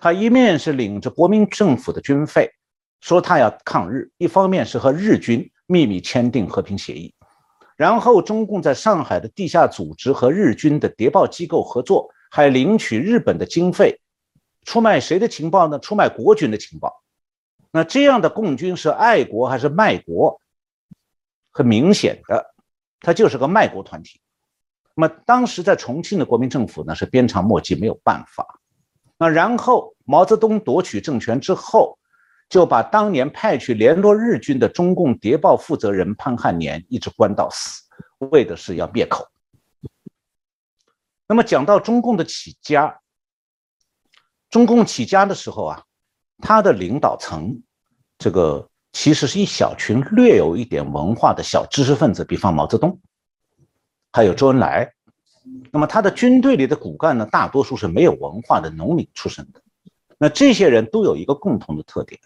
[0.00, 2.50] 他一面是领着国民政府的军费，
[3.02, 7.14] 说他要抗日；一方面是和日军秘密签订和平协议。
[7.76, 13.96] 然后中共在上海的地下组织和日军的谍报机构合作，还领取日本的经费，
[14.64, 15.78] 出卖谁的情报呢？
[15.78, 16.92] 出卖国军的情报。
[17.76, 20.40] 那这样的共军是爱国还是卖国？
[21.50, 22.54] 很明显的，
[23.00, 24.20] 他就是个卖国团体。
[24.94, 28.46] 那么当时在重庆的国民政府呢，是鞭长莫及，没有办法。
[29.18, 31.98] 那然后毛泽东夺取政权之后，
[32.48, 37.82] 就把当年派去联络日军的中共谍报负责人潘汉年一直关到死，
[38.30, 39.26] 为的是要灭口。
[41.26, 43.00] 那么讲到中共的起家，
[44.48, 45.82] 中共起家的时候啊，
[46.44, 47.58] 他的领导层，
[48.18, 53.00] 这个其实是一小群略有一点文化的小知识分子，比方毛泽东，
[54.12, 54.92] 还有周恩来。
[55.72, 59.62] 那么他的军队里的骨干呢，大多数是没有文化的农民出身的。
[60.18, 62.20] 那这些人都有一个共同的特点，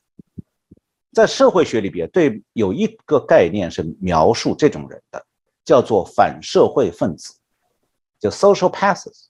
[1.13, 5.25] 在社会学里边，对有一个概念是描述这种人的，
[5.65, 7.35] 叫做反社会分子，
[8.19, 9.29] 叫 social paths。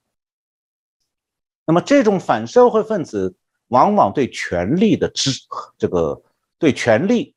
[1.66, 3.37] 那么这种反社会分子
[3.69, 5.31] 往往对权力的支，
[5.79, 6.21] 这个
[6.59, 7.35] 对权力，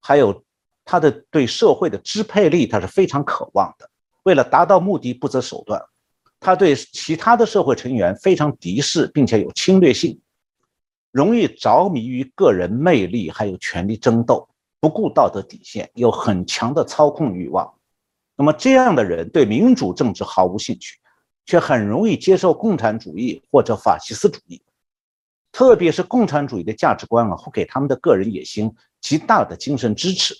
[0.00, 0.44] 还有
[0.84, 3.88] 他的对社会的支配力，他是非常渴望的。
[4.24, 5.82] 为了达到目的不择手段，
[6.40, 10.20] 他对其他的社会成员非常敌视，并且有侵略性，
[11.10, 14.48] 容易着迷于个人魅力，还有权力争斗，
[14.80, 17.72] 不顾道德底线，有很强的操控欲望。
[18.36, 20.98] 那么这样的人对民主政治毫无兴趣，
[21.44, 24.62] 却很容易接受共产主义或者法西斯主义，
[25.52, 30.34] 特别是共产主义的价值观啊，会给他们的个人野心极大的精神支持。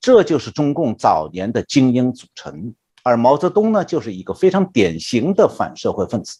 [0.00, 2.74] 这就是中共早年的精英组成。
[3.02, 6.38] 而毛泽东呢，就是一个非常典型的反社会分子。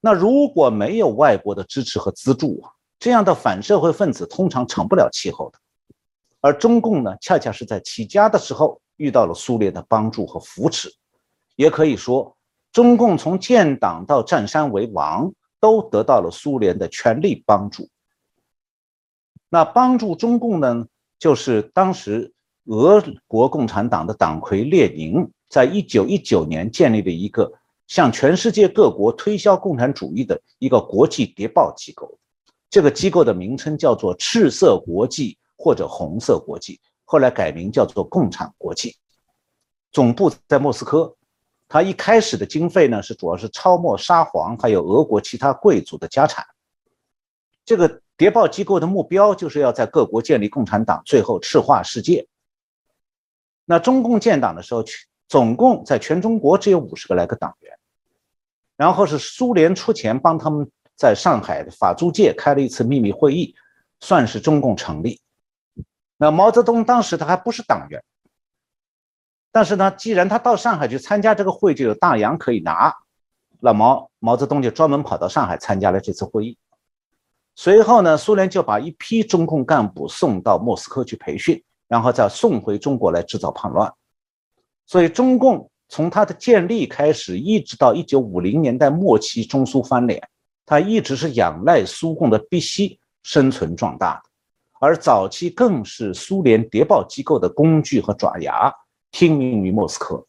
[0.00, 5.58] 那如果没有外国的支持和资助啊，这样的反社会分子通常成不了气候的。
[6.40, 10.92] 而中共呢，恰恰是在起家的时候遇到了苏联的帮助和扶持，
[11.56, 12.36] 也可以说，
[12.72, 17.88] 中共从建党到占山为王，都得到了苏联的全力帮助。
[19.48, 20.86] 那帮助中共呢，
[21.18, 22.34] 就是当时。
[22.66, 27.52] 俄国共产党的党魁列宁在一九一九年建立的一个
[27.88, 32.16] 向全世界各国推销共产主义的一个国际谍报机构，
[32.70, 38.94] 这个机构的名称叫做赤色国际或者红色国际，后来改名叫做共产国际，
[39.90, 41.16] 总部在莫斯科。
[41.72, 46.44] 它一开始的经费呢是主要是抄没沙皇还有俄国其他贵族的家产。
[47.64, 52.28] 这个谍报机构的目标就是要在各国建立共产党，最后赤化世界。
[53.64, 54.84] 那中共建党的时候，
[55.28, 57.72] 总共在全中国只有五十个来个党员，
[58.76, 63.54] 然后是苏联出钱帮他们在上海的法租界开了一次秘密会议，
[64.00, 65.22] 算是中共成立。
[66.18, 68.04] 那毛泽东当时他还不是党员，
[69.52, 72.92] 但是呢，既然他到上海去参加这个会就有大洋可以拿，
[73.60, 76.58] 那毛毛泽东就专门跑到上海参加了这次会议。
[77.54, 81.62] 随后呢，苏联就把一批中共干部送到莫斯科去培训。
[81.88, 83.92] 然后再送回中国来制造叛乱，
[84.86, 90.26] 所以中共从它的建立开始，一直到一九五零年代末期中苏翻脸，
[90.64, 94.22] 它一直是仰赖苏共的逼息生存壮大的，
[94.80, 98.72] 而早期更是苏联谍报机构的工具和爪牙，
[99.12, 100.26] 听命于莫斯科。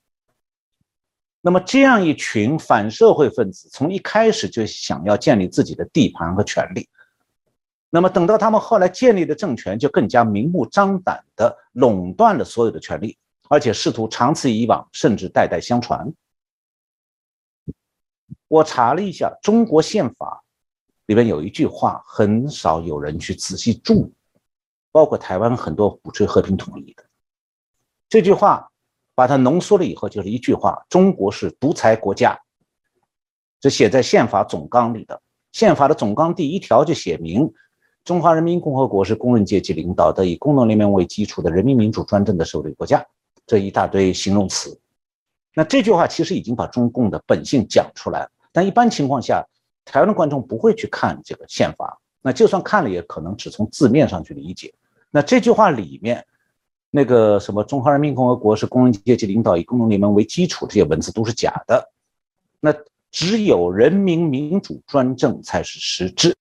[1.42, 6.88] 那么这样一群反社会分子，从一开始就想要建立自己的地盘和权力。
[7.90, 13.18] 那么等到他们后来建立的政权，就更加明目张胆地垄断了所有的权利，
[13.50, 16.12] 而且试图长此以往，甚至代代相传。
[18.48, 20.44] 我查了一下中国宪法，
[21.08, 24.12] 里面有一句话，很少有人去仔细注，
[24.92, 27.04] 包括台湾很多鼓吹和平统一的。
[28.10, 28.72] 这句话
[29.16, 32.40] 把它浓缩了以后，就是一句话：中国是独裁国家。
[33.60, 35.22] 这写在宪法总纲里的，
[35.52, 37.52] 宪法的总纲第一条就写明。
[38.04, 43.06] 中华人民共和国是工人阶级领导的、以工农联盟为基础的人民民主专政的社会主义国家。
[43.46, 44.80] 这一大堆形容词，
[45.54, 48.32] 那这句话其实已经把中共的本性讲出来了。
[48.52, 49.46] 但一般情况下，
[49.86, 54.74] 台湾的观众不会去看这个宪法，那就算看了，也可能只从字面上去理解。
[55.12, 56.26] 那这句话里面，
[56.96, 61.92] 那个什么中华人民共和国是工人阶级领导、以工农联盟为基础，这些文字都是假的。
[62.60, 62.72] 那
[63.10, 66.36] 只有人民民主专政才是实质。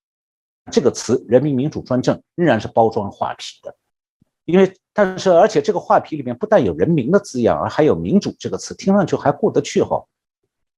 [0.71, 3.75] 这个词“人民民主专政”仍然是包装画皮的，
[4.45, 10.05] 因为但是而且这个画皮里面不但有“人民”的字样，而还有“民主”这个词，听上去还过得去哈。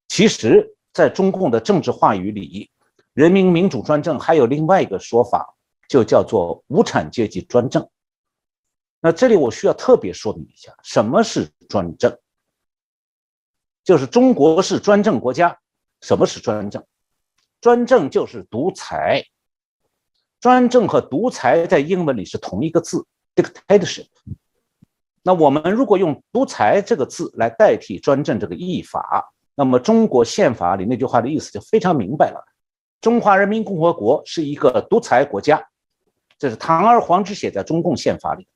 [0.07, 2.69] 其实，在中共的政治话语里
[3.13, 5.53] ，“人民民主专政”还有另外一个说法，
[5.89, 7.86] 就叫做“无产阶级专政”。
[9.05, 12.17] 那这里我需要特别说明一下，什么是专政？
[13.83, 15.55] 就是中国是专政国家。
[16.01, 16.83] 什么是专政？
[17.61, 19.23] 专政就是独裁。
[20.39, 24.07] 专政和独裁在英文里是同一个字，dictatorship。
[25.21, 32.43] 那我们如果用独裁这个字来代替专政这个译法，那么中国宪法里那句话的意思就非常明白了：
[33.01, 35.63] 中华人民共和国是一个独裁国家，
[36.39, 38.47] 这是堂而皇之写在中共宪法里。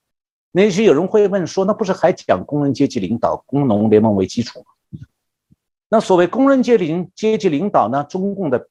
[0.52, 4.66] 那也许有人会问说，那不是还讲工人阶级领导、工农联盟为基础吗？
[5.90, 8.04] 那所谓工人阶领阶级领导呢？
[8.04, 8.68] 中共的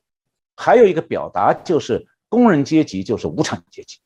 [0.57, 3.99] 还有一个表达就是工人阶级就是无产阶级。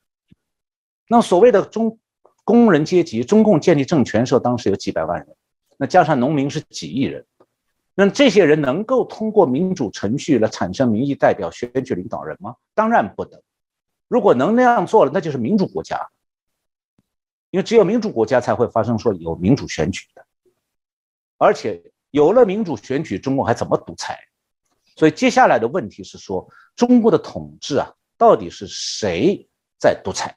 [1.07, 1.97] 那所谓的中
[2.43, 5.35] 工人阶级，中共建立政权时候，当时有几百万人，
[5.77, 7.25] 那加上农民是几亿人，
[7.95, 12.55] 那这些人能够通过民主程序来产生民意代表、选举领导人吗？
[12.75, 13.41] 当然不能。
[14.07, 16.09] 如果能那样做了，那就是民主国家。
[17.53, 20.25] 因为只有民主国家才会发生说有民主选举的，
[21.37, 21.79] 而且
[22.09, 24.17] 有了民主选举，中国还怎么独裁？
[24.95, 29.47] 所以接下来的问题是说，中国的统治啊，到底是谁
[29.79, 30.35] 在独裁？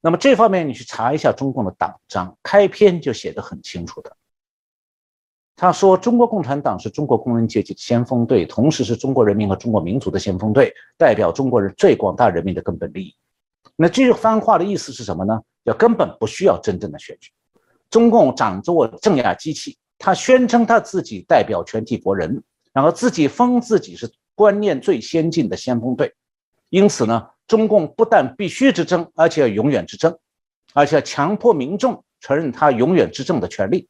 [0.00, 4.16] 那么这方面你去查一下中共的党章，开篇就写的很清楚的。
[5.56, 13.16] 他说，中国共产党是中国工人阶级的先锋队，同时是中国人民和中国民族的先锋队，代表中国人最广大人民的根本利益。
[13.74, 15.40] 那这番话的意思是什么呢？
[15.64, 17.30] 就根本不需要真正的选举，
[17.88, 22.42] 中共掌握镇压机器，他宣称他自己代表全体国人，
[22.72, 26.12] 然后自己封自己是观念最先进的先锋队，
[26.68, 30.18] 因此呢，中共不但必须执政，而且要永远执政，
[30.74, 33.88] 而且要强迫民众承认他永远执政的权利。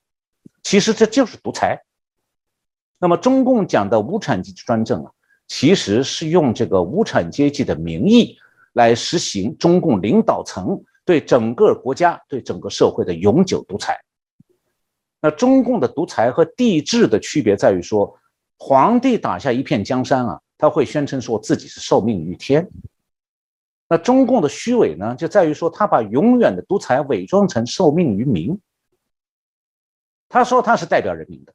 [0.62, 1.82] 其实这就是独裁。
[2.98, 5.10] 那么中共讲的无产阶级专政啊，
[5.48, 8.36] 其实是用这个无产阶级的名义
[8.74, 10.84] 来实行中共领导层。
[11.04, 13.98] 对整个国家、对整个社会的永久独裁。
[15.20, 18.18] 那中共的独裁和帝制的区别在于说，
[18.58, 22.68] 皇帝打下一片江山啊，他会宣称说自己是受命于天。
[23.88, 28.58] 那中共的虚伪呢，就在于说他把永远的独裁伪装成受命于民。
[30.28, 31.52] 他说他是代表人民的，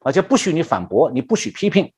[0.00, 1.92] 而且不许你反驳，你不许批评。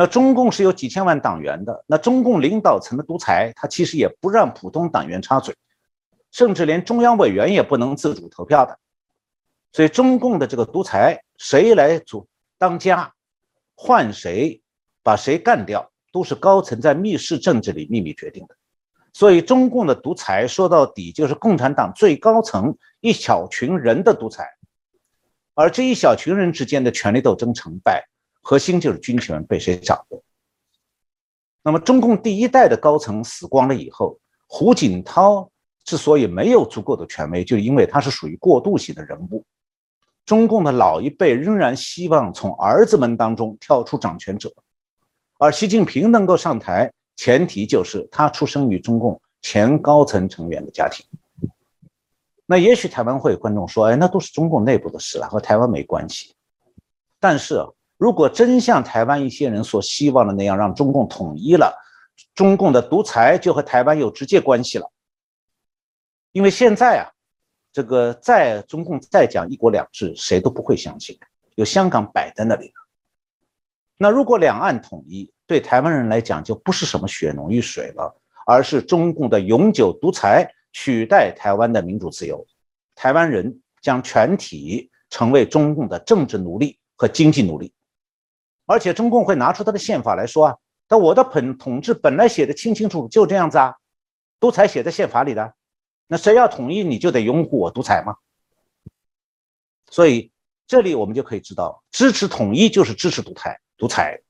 [0.00, 5.52] 那中共是有几千万党员的，那中共领导层的独裁，他其实也不让普通党员插嘴，
[6.30, 8.78] 甚至连中央委员也不能自主投票的。
[9.72, 12.28] 所以中共的这个独裁，谁来主
[12.58, 13.12] 当家，
[13.74, 14.62] 换谁，
[15.02, 18.54] 把谁干掉，都是高层在密室政治里秘密决定的。
[19.12, 24.48] 所以中共的独裁说到底就是共产党最高层一小群人的独裁，
[25.54, 28.08] 而这一小群人之间的权力斗争成败。
[28.42, 30.22] 核心就是军权被谁掌握。
[31.62, 35.50] 那么，中共第一代的高层死光了以后，胡锦涛
[35.84, 39.44] 之所以没有足够的权威，就因为他是属于过渡型的人物。
[40.24, 44.50] 中共的老一辈仍然希望从儿子们当中跳出掌权者，
[45.38, 51.04] 而习近平能够上台，前提就是他出生于中共前高层成员的家庭。
[52.46, 56.34] 那也许台湾会有观众说：“哎，那都是中共内部的事了，和台湾没关系。”
[57.20, 57.62] 但是。
[57.98, 61.76] 如果真像台湾一些人所希望的那样，让中共统一了，
[62.34, 64.90] 中共的独裁就和台湾有直接关系了。
[66.30, 67.10] 因为现在啊，
[67.72, 71.18] 这个在中共再讲一国两制，谁都不会相信，
[71.56, 72.72] 有香港摆在那里
[73.96, 78.14] 那如果两岸统一，对台湾人来讲就不是什么血浓于水了，
[78.46, 82.46] 而是中共的永久独裁取代台湾的民主自由，
[82.94, 87.72] 台湾人将全体成为中共的政治奴隶和经济奴隶。
[88.68, 90.56] 而且中共会拿出他的宪法来说啊，
[90.90, 93.74] 那我的本统治本来写的清清楚楚，就这样子啊，
[94.38, 95.54] 独裁写在宪法里的，
[96.06, 98.16] 那谁要统一你就得拥护我独裁吗？
[99.90, 100.30] 所以
[100.66, 104.20] 这里我们就可以知道，支持统一就是支持独裁，独裁。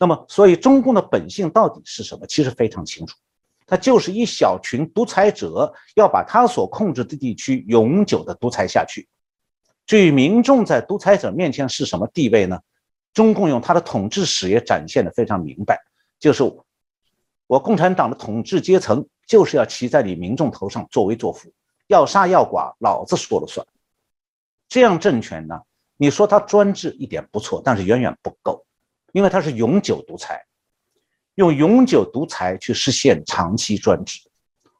[0.00, 2.26] 那么，所以中共的本性到底是什么？
[2.26, 3.16] 其实非常清楚，
[3.64, 9.08] 他就是一小群独裁者要把他所控制的地区永久的独裁下去。
[9.86, 12.58] 至于民众在独裁者面前是什么地位呢？
[13.14, 15.80] 中共用他的统治史也展现的非常明白，
[16.20, 16.44] 就是
[17.46, 21.52] 我共产党的统治阶层就是要骑在你民众头上作威作福，
[21.88, 23.66] 要杀要剐，老子说了算。
[24.68, 25.60] 这样政权呢，
[25.96, 28.64] 你说他专制一点不错，但是远远不够，
[29.12, 30.44] 因为他是永久独裁，
[31.34, 34.20] 用永久独裁去实现长期专制，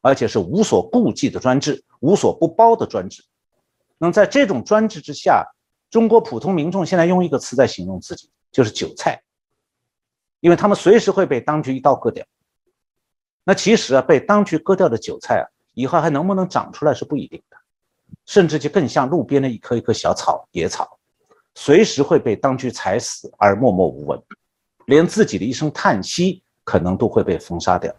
[0.00, 3.24] 而且是无所顾忌的专制，无所不包的专制。
[3.96, 5.44] 那么在这种专制之下。
[5.90, 9.22] 中国普通民众现在用一个词在形容自己，就是韭菜，
[10.40, 12.24] 因为他们随时会被当局一刀割掉。
[13.44, 17.56] 那其实啊，被当局割掉的韭菜啊，以后还能不能长出来是不一定的，
[18.26, 20.98] 甚至就更像路边的一棵一棵小草、野草，
[21.54, 24.22] 随时会被当局踩死而默默无闻，
[24.84, 27.94] 连自己的一声叹息可能都会被封杀掉。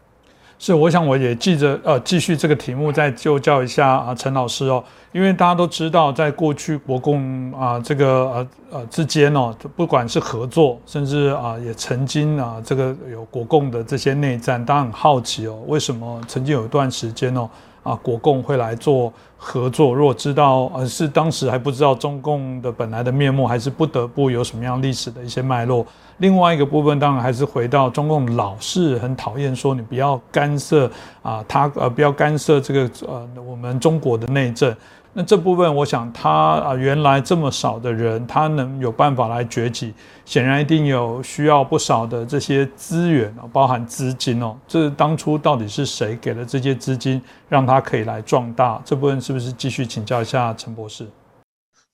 [0.62, 17.48] 是，我想我也记着，呃，继续这个题目再就教一下啊，陈老师哦，因为大家都知道，在过去国共啊这个呃呃之间哦，不管是合作，甚至啊也曾经啊这个有国共的这些内战，大家很好奇哦，为什么曾经有一段时间哦。
[17.82, 19.94] 啊，国共会来做合作。
[19.94, 25.86] 如果知道，呃，是当时还不知道中共的本来的面目，还是不得不有什么样历史的一些脉络。
[26.18, 30.90] 另外一个部分，当然还是回到中共老是很讨厌说你不要干涉
[31.22, 34.74] 啊，他呃不要干涉这个呃我们中国的内政。
[35.12, 39.92] 那这部分，我想他啊，原来这么少的人，他能有办法来崛起，
[40.24, 44.56] 显然一定有需要不少的这些资源哦，包含资金哦。
[44.68, 48.80] 这当初到底是谁给了这些资金，让他可以来壮大？
[48.84, 51.08] 这部分是不是继续请教一下陈博士？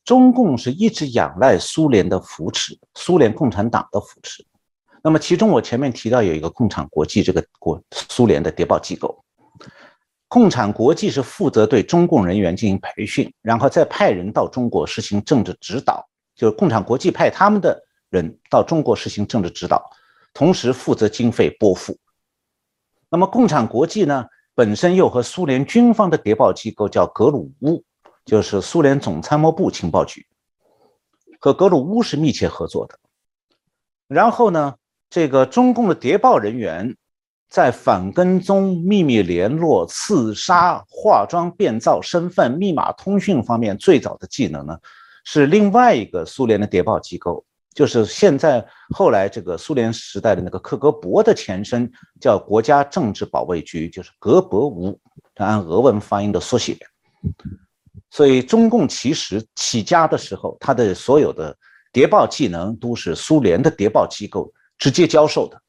[0.05, 4.45] 中共是一直仰赖苏联的扶持，苏联共产党的扶持。
[5.03, 9.19] 那么其中我前面提到有一个共产国际这个国苏联的谍报机构。
[10.29, 16.05] 共产国际是负责对中共人员进行培训，然后再派人到中国实行政治指导。
[16.35, 19.83] 就是共产国际派他们的人到中国实行政治指导，
[20.35, 21.97] 同时负责经费拨付。
[23.09, 27.83] 那么共产国际呢，本身又和苏联军方的谍报机构叫格鲁乌，
[28.25, 30.27] 就是苏联总参谋部情报局，
[31.41, 32.99] 和格鲁乌是密切合作的。
[34.09, 34.75] 然后呢，
[35.09, 36.97] 这个中共的谍报人员。
[37.49, 44.77] 在反跟踪、秘密联络、刺杀、化妆变造身份、密码通讯方面，最早的技能呢，
[45.25, 51.91] 是另外一个苏联的谍报机构，就是现在后来这个苏联时代的那个克格勃的前身，
[52.21, 54.99] 叫国家政治保卫局，就是格博乌，
[55.37, 56.77] 按俄文发音的缩写。
[58.11, 61.57] 所以中共其实起家的时候，它的所有的
[61.93, 65.61] 谍报技能都是苏联的谍报机构直接教授的。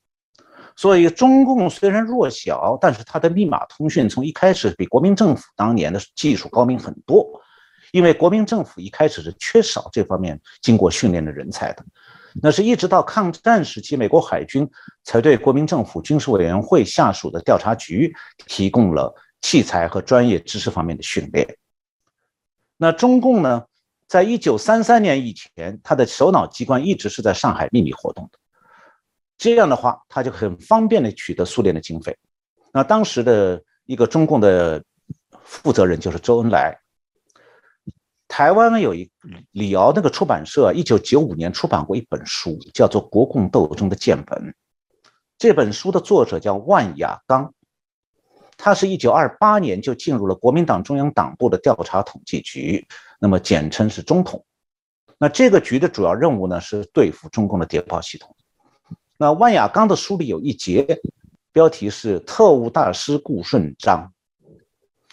[0.77, 7.27] 所以，中共虽然弱小，但是它的密码通讯从一开始比国民政府当年的技术高明很多。
[7.93, 11.83] 因为国民政府一开始是缺少这方面经过训练的人才的，
[12.43, 14.69] 那是一直到抗战时期，美国海军
[15.03, 18.13] 才对国民政府军事委员会下属的调查局
[18.45, 21.47] 提供了器材和专业知识方面的训练。
[22.75, 23.63] 那中共呢，
[24.05, 28.37] 在一九三三年以前，它的首脑机关一直是在上海秘密活动的。
[29.37, 32.17] 这样的话，他就很方便的取得苏联的经费。
[32.73, 34.83] 那当时的一个中共的
[35.43, 36.77] 负责人就是周恩来。
[38.27, 39.09] 台湾呢有一
[39.51, 44.37] 李敖那个出版社，一九九五年出版过一本书，叫做《国共斗争的见本》。
[45.37, 47.53] 这本书的作者叫万雅刚，
[48.57, 52.85] 他是一九二八年就进入了国民党中央党部的调查统计局，
[53.19, 54.43] 那么简称是中统。
[55.17, 58.35] 那这个局的主要任务呢，是对付中共的谍报系统。
[59.17, 60.99] 那万雅刚的书里有一节，
[61.51, 64.13] 标题是“特务大师顾顺章”。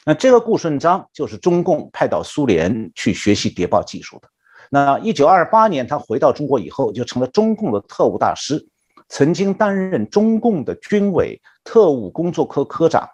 [0.05, 4.29] 那这个顾顺章就是中共派到苏联去学习谍报技术的。
[4.69, 8.69] 那一九二八年他回到中国以后，就成了中共的特务大师，
[9.09, 13.09] 曾经担任中共的军委特务工作科科长。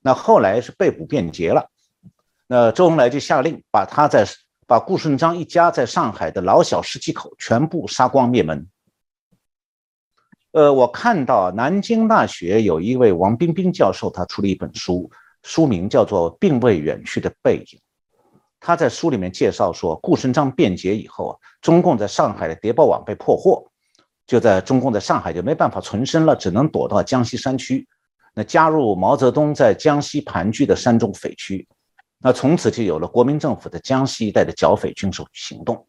[0.00, 1.68] 那后来是被捕变节了。
[2.46, 4.26] 那周恩来就下令把他在
[4.66, 8.66] 把顾顺章一家在上海的老小十几口全部杀光灭门。
[10.52, 15.08] 呃，我看到南京大学有一位王冰冰教授，他出了一本书，
[15.44, 17.64] 书名叫做《并未远去的背影》。
[18.58, 23.64] 他在书里面介绍说，顾顺章变节以后啊，中共在上海的谍报网被破获，
[24.26, 27.86] 就在中共在上海就没办法存身了，只能躲到江西山区，
[28.34, 31.66] 那加入毛泽东在江西盘踞的山中匪区，
[32.18, 35.86] 那从此就有了国民政府的江西一带的剿匪军事行动。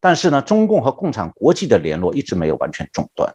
[0.00, 3.32] 但是呢，中共和共产国际的联络一直没有完全中断。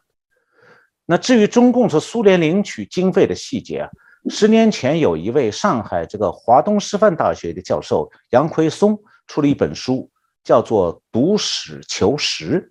[1.06, 3.90] 那至于中共从苏联领取经费的细节啊，
[4.30, 8.98] 十年前有一位上海这个华东师范大学的教授杨奎松
[9.28, 10.10] 出了一本书，
[10.44, 12.70] 叫做《读史求实》，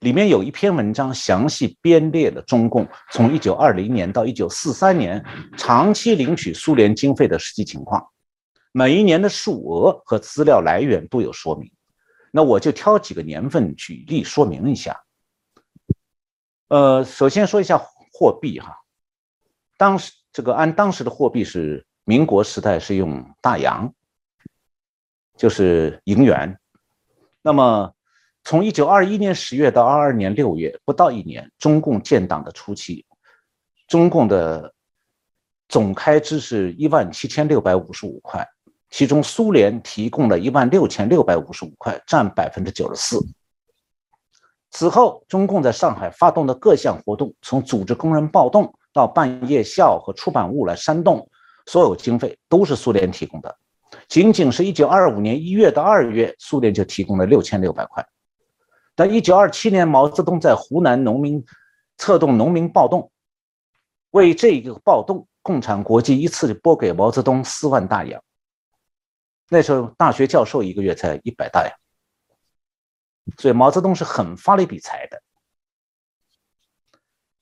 [0.00, 5.24] 里面有一篇文章详细编列了中共从一九二零年到一九四三年
[5.56, 8.04] 长期领取苏联经费的实际情况，
[8.72, 11.70] 每一年的数额和资料来源都有说明。
[12.30, 14.96] 那我就挑几个年份举例说明一下。
[16.72, 17.76] 呃，首先说一下
[18.14, 18.74] 货币哈，
[19.76, 23.92] 当时这个按当时的货币是民国时代是用大洋，
[25.36, 26.58] 就是银元。
[27.42, 27.92] 那么
[28.42, 33.04] 从一九二一年十月到二二年六月，不到一年，中共建党的初期，
[33.86, 34.72] 中共的
[35.68, 38.48] 总开支是一万七千六百五十五块，
[38.88, 43.22] 其中苏联提供了一万六千六百五十五块，占百分之九十四。
[44.72, 51.28] 此后，中共在上海发动的各项活动，从组织工人暴动到办夜校和出版物来煽动，
[51.66, 53.54] 所有经费都是苏联提供的。
[54.08, 58.04] 仅仅是一九二五年一月到二月，苏联就提供了六千六百块。
[58.94, 61.44] 但一九二七年，毛泽东在湖南农民
[61.98, 63.10] 策动农民暴动，
[64.12, 68.22] 为这个暴动，共产国际一次拨给毛泽东四万大洋。
[69.50, 71.70] 那时候大学教授一个月才一百大洋，
[73.38, 75.22] 所以毛泽东是很发了一笔财的。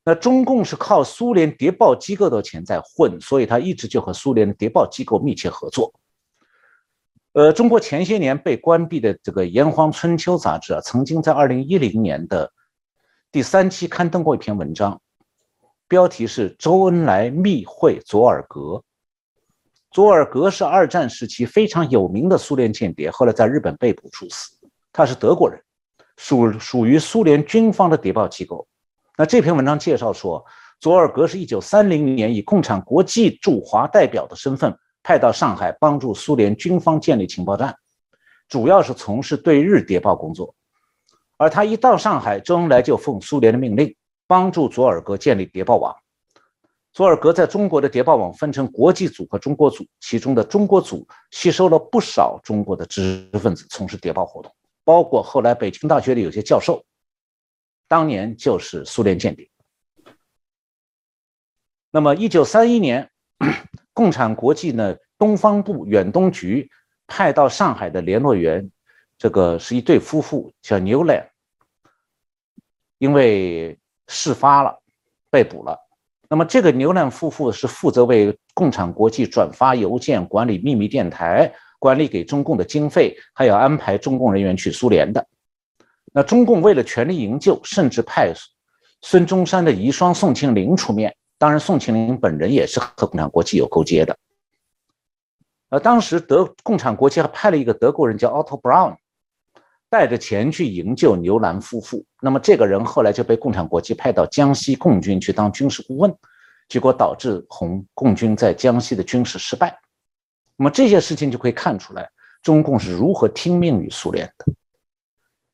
[0.04, 5.92] 那中共是靠苏联谍报机构的钱在混，所以他一直就和苏联的谍报机构密切合作。
[7.32, 12.50] 呃，中国前些年被关闭的这个《炎黄春秋》杂志啊，曾经在二零一零年的
[13.30, 15.00] 第三期刊登过一篇文章，
[15.86, 18.82] 标题是“周恩来密会佐尔格”。
[19.92, 24.56] 佐尔格是二战时期非常有名的苏联间谍，后来在日本被捕处死。
[24.92, 25.62] 他是德国人，
[26.20, 28.66] 属属于苏联军方的谍报机构。
[29.16, 30.44] 那这篇文章介绍说，
[30.78, 37.74] 佐尔格是一九三零年以共产国际驻华代表的身份派到上海，帮助苏联军方建立情报站，
[38.50, 40.54] 主要是从事对日谍报工作。
[41.38, 43.96] 而他一到上海，周恩来就奉苏联的命令，
[44.26, 45.96] 帮助佐尔格建立谍报网。
[46.92, 54.52] 佐尔格在中国的谍报网分成国际组和中国组，其中的中国组吸收了不少中国的知识分子从事谍报活动，
[54.90, 56.84] 包括后来北京大学的有些教授，
[57.86, 59.48] 当年就是苏联间谍。
[61.92, 63.08] 那么，一九三一年，
[63.94, 66.68] 共产国际呢东方部远东局
[67.06, 68.68] 派到上海的联络员，
[69.16, 71.30] 这个是一对夫妇，叫牛兰，
[72.98, 73.78] 因为
[74.08, 74.82] 事发了，
[75.30, 75.78] 被捕了。
[76.28, 85.26] 那么，这个牛兰夫妇是负责为共产国际转发邮件、管理秘密电台、管理给中共的经费，还要安排中共人员去苏联的。
[86.12, 88.32] 那中共为了全力营救，甚至派
[89.02, 91.12] 孙中山的遗孀宋庆龄出面。
[91.38, 94.16] 当然，宋庆龄本人也是和共产国际有勾结的。
[95.70, 98.94] 呃，当时德共产国际还派了一个德国人叫 Otto Brown。
[99.88, 106.14] 带着钱去营救牛兰夫妇，那么这个人后来就被共产国际派到江西共军去当军事顾问，
[106.68, 109.76] 结果导致红共军在江西的军事失败。
[110.60, 112.06] 那么这些事情就可以看出来，
[112.42, 114.44] 中共是如何听命于苏联的。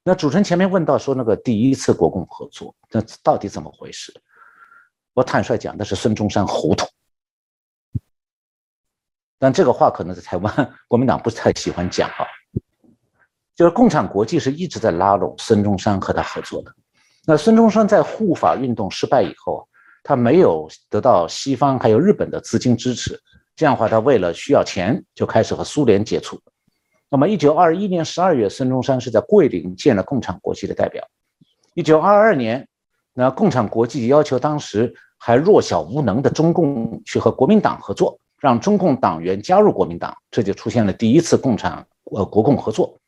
[0.02, 4.12] 那主持人前面问到说那个第一次国共合作，那到底怎么回事？
[5.14, 6.84] 我坦率讲，那是孙中山糊涂。
[9.38, 12.26] 但这个话可能在台湾国民党不太喜欢讲啊。
[13.54, 16.74] 就是共产国际是一直在拉拢孙中山和他合作的。
[17.24, 19.68] 那孙中山在护法运动失败以后，
[20.02, 23.20] 他没有得到西方还有日本的资金支持，
[23.56, 26.38] 这样的话，他为了需要钱，就开始和苏联接触。
[27.08, 31.02] 那么，一九二一年十二月，孙中山是在桂林见了共产国际的代表。
[31.74, 32.68] 一九二二年，
[33.14, 42.98] 那共产国际要求当时还弱小无能的中共去和国民党合作，让中共党员加入国民党，这就出现了第一次共产呃国共合作。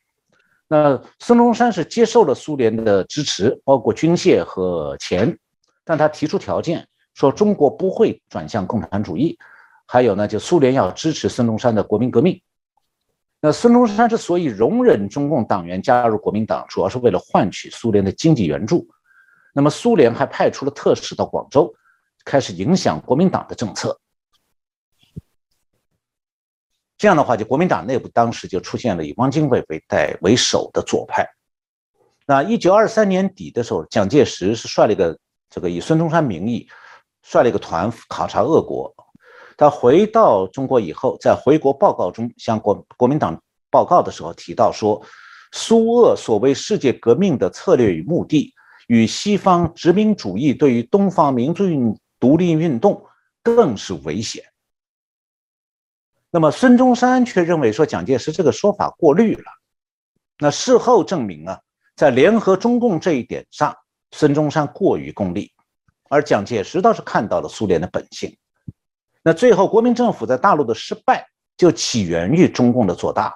[0.69, 5.37] 那孙中山是接受了苏联的支持，包括军械和钱，
[5.85, 9.37] 但他提出条件，说中国不会转向共产主义，
[9.91, 12.39] 还有呢，就苏联要支持孙中山的国民革命。
[13.41, 18.87] 那孙中山之所以容忍中共党员加入国民党，主要是为了换取苏联的经济援助。
[19.55, 21.75] 那么苏联还派出了特使到广州，
[22.23, 23.99] 开始影响国民党的政策。
[26.99, 31.27] 这样的话，就国民党内部当时就出现了以汪精卫为代为首的左派。
[32.27, 35.19] 那一九二三年底的时候，蒋介石是率了一个
[35.49, 36.69] 这个以孙中山名义
[37.23, 38.95] 率了一个团考察俄国。
[39.59, 43.37] 他回到中国以后，在回国报告中向国国民党
[43.71, 45.05] 报告的时候提到说，
[45.51, 48.55] 苏俄所谓世界革命的策略与目的，
[48.87, 53.05] 与西方殖民主义对于东方民族运独立运动
[53.43, 54.45] 更是危险。
[56.31, 59.45] 那么孙中山却认为说蒋介石这个说法过虑了。
[60.39, 61.59] 那事后证明啊，
[61.97, 63.75] 在联合中共这一点上，
[64.13, 65.51] 孙中山过于功利，
[66.09, 68.33] 而蒋介石倒是看到了苏联的本性。
[69.29, 71.23] 那最后国民政府在大陆的失败，
[71.55, 73.35] 就起源于中共的做大，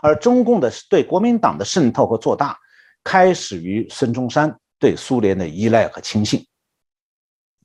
[0.00, 2.56] 而中共的对国民党的渗透和做大，
[3.02, 6.46] 开始于孙中山对苏联的依赖和轻信。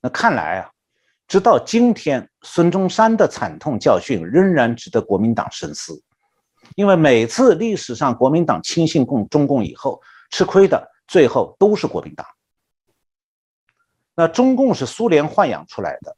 [0.01, 0.71] 那看来啊。
[1.27, 6.01] 直到今天，孙中山的惨痛教训仍然值得国民党深思，
[6.75, 10.01] 因为每次历史上国民党轻信共中共以后，
[10.31, 12.25] 吃亏的最后都是国民党。
[14.15, 16.17] 那中共是苏联豢养出来的，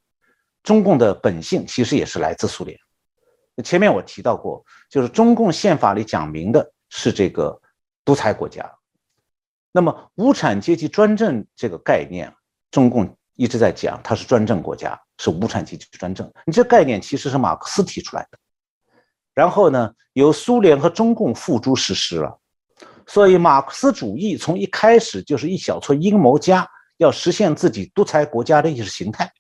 [0.64, 2.80] 中共的本性其实也是来自苏联。
[3.64, 7.62] 前面我提到过，就是中共宪法里讲明的是这个
[8.04, 8.68] 独裁国家，
[9.72, 12.34] 那么无产阶级专政这个概念，
[12.72, 16.32] 中共一直在讲它是专政国家，是无产阶级专政。
[16.46, 18.40] 你这概念其实是马克思提出来的，
[19.36, 22.40] 然后呢，由苏联和中共付诸实施了。
[23.06, 29.32] 所以马克思主义从一开始就是一小撮阴谋家要实现自己独裁国家的意识形态。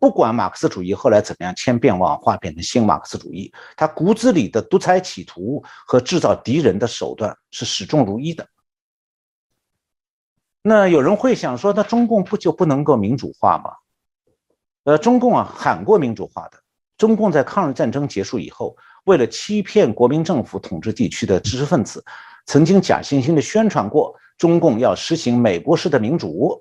[0.00, 8.46] 不管马克思主义后来怎么样千变万化，变成新马克思主义，他骨子里的独裁企图和制造敌人的手段是始终如一的。
[10.62, 13.70] 那有人会想说，那中共不就不能够民主化吗？
[14.82, 16.58] 呃，中共啊喊过民主化的。
[16.98, 22.04] 中共在抗日战争结束以后，为了欺骗国民政府统治地区的知识分子，
[22.46, 26.60] 曾经假惺惺的宣传过中共要实行美国式的民主，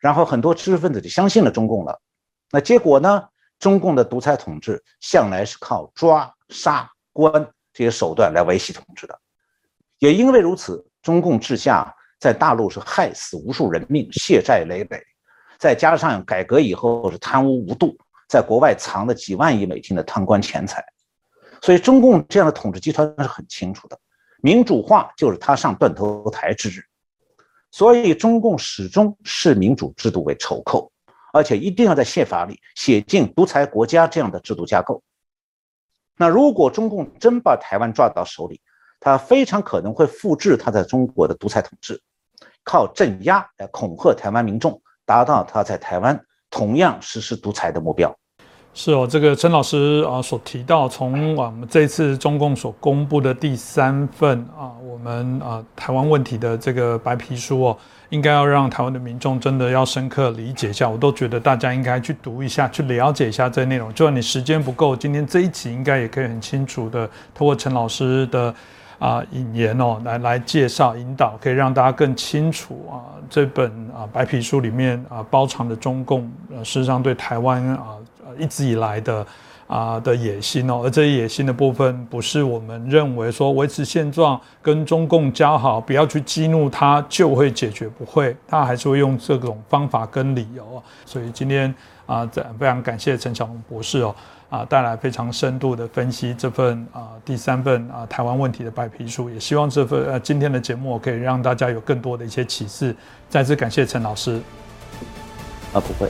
[0.00, 1.98] 然后很多知识分子就相信了中共了。
[2.50, 3.28] 那结果呢？
[3.58, 7.32] 中共的独裁统治向来是靠抓、杀、关
[7.72, 9.18] 这些手段来维系统治的，
[9.98, 11.94] 也因为如此，中共治下。
[12.18, 14.98] 在大陆是害死无数人命，血债累累，
[15.58, 17.94] 再加上改革以后是贪污无度，
[18.26, 20.82] 在国外藏了几万亿美金的贪官钱财，
[21.60, 23.98] 所以中共这样的统治集团是很清楚的，
[24.40, 26.82] 民主化就是他上断头台之日，
[27.70, 30.90] 所以中共始终视民主制度为仇寇，
[31.36, 35.02] 而且一定要在宪法里写进独裁国家这样的制度架构。
[36.16, 38.62] 那如果中共真把台湾抓到手里，
[39.00, 42.00] 他非常可能会复制他在中国的独裁统治，
[42.64, 46.18] 靠镇压来恐吓台湾民众，达到他在台湾
[46.48, 48.18] 同样实施独裁的目标。
[48.78, 57.78] 是哦，这个陈老师啊所提到，从我们这次中共所公布的第三份啊，我们啊台湾问题的这个白皮书哦，
[58.10, 60.86] 应该要让台湾的民众真的要深刻理解一下。
[60.86, 63.88] 我都觉得大家应该去读一下，去了解一下这内容。
[63.94, 68.54] 就算你时间不够，今天这一集应该也可以很清楚的透过陈老师的。
[68.98, 77.88] 啊，引言哦，来来介绍引导，可以让大家更清楚啊，这本啊白皮书里面啊包藏的中共呃事实上对台湾啊
[78.38, 79.26] 一直以来的
[79.66, 91.74] 啊的野心哦，而这些野心的部分不是我们认为说维持现状跟中共交好，不要去激怒他就会解决，不会，他还是会用这种方法跟理由，所以今天
[92.06, 92.24] 啊，
[92.58, 94.14] 非常感谢陈小龙博士哦。
[94.48, 102.94] 啊，带来非常深度的分析这份啊第三份啊台湾问题的白皮书，也希望这份呃今天的节目可以让大家有更多的一些启示。
[103.28, 104.40] 再次感谢陈老师。
[105.72, 106.08] 啊，不会，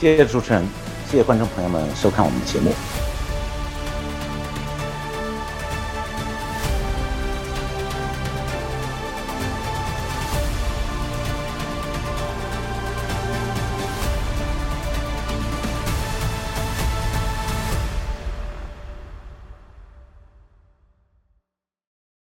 [0.00, 0.64] 谢谢主持人，
[1.08, 2.72] 谢谢观众朋友们收看我们的节目。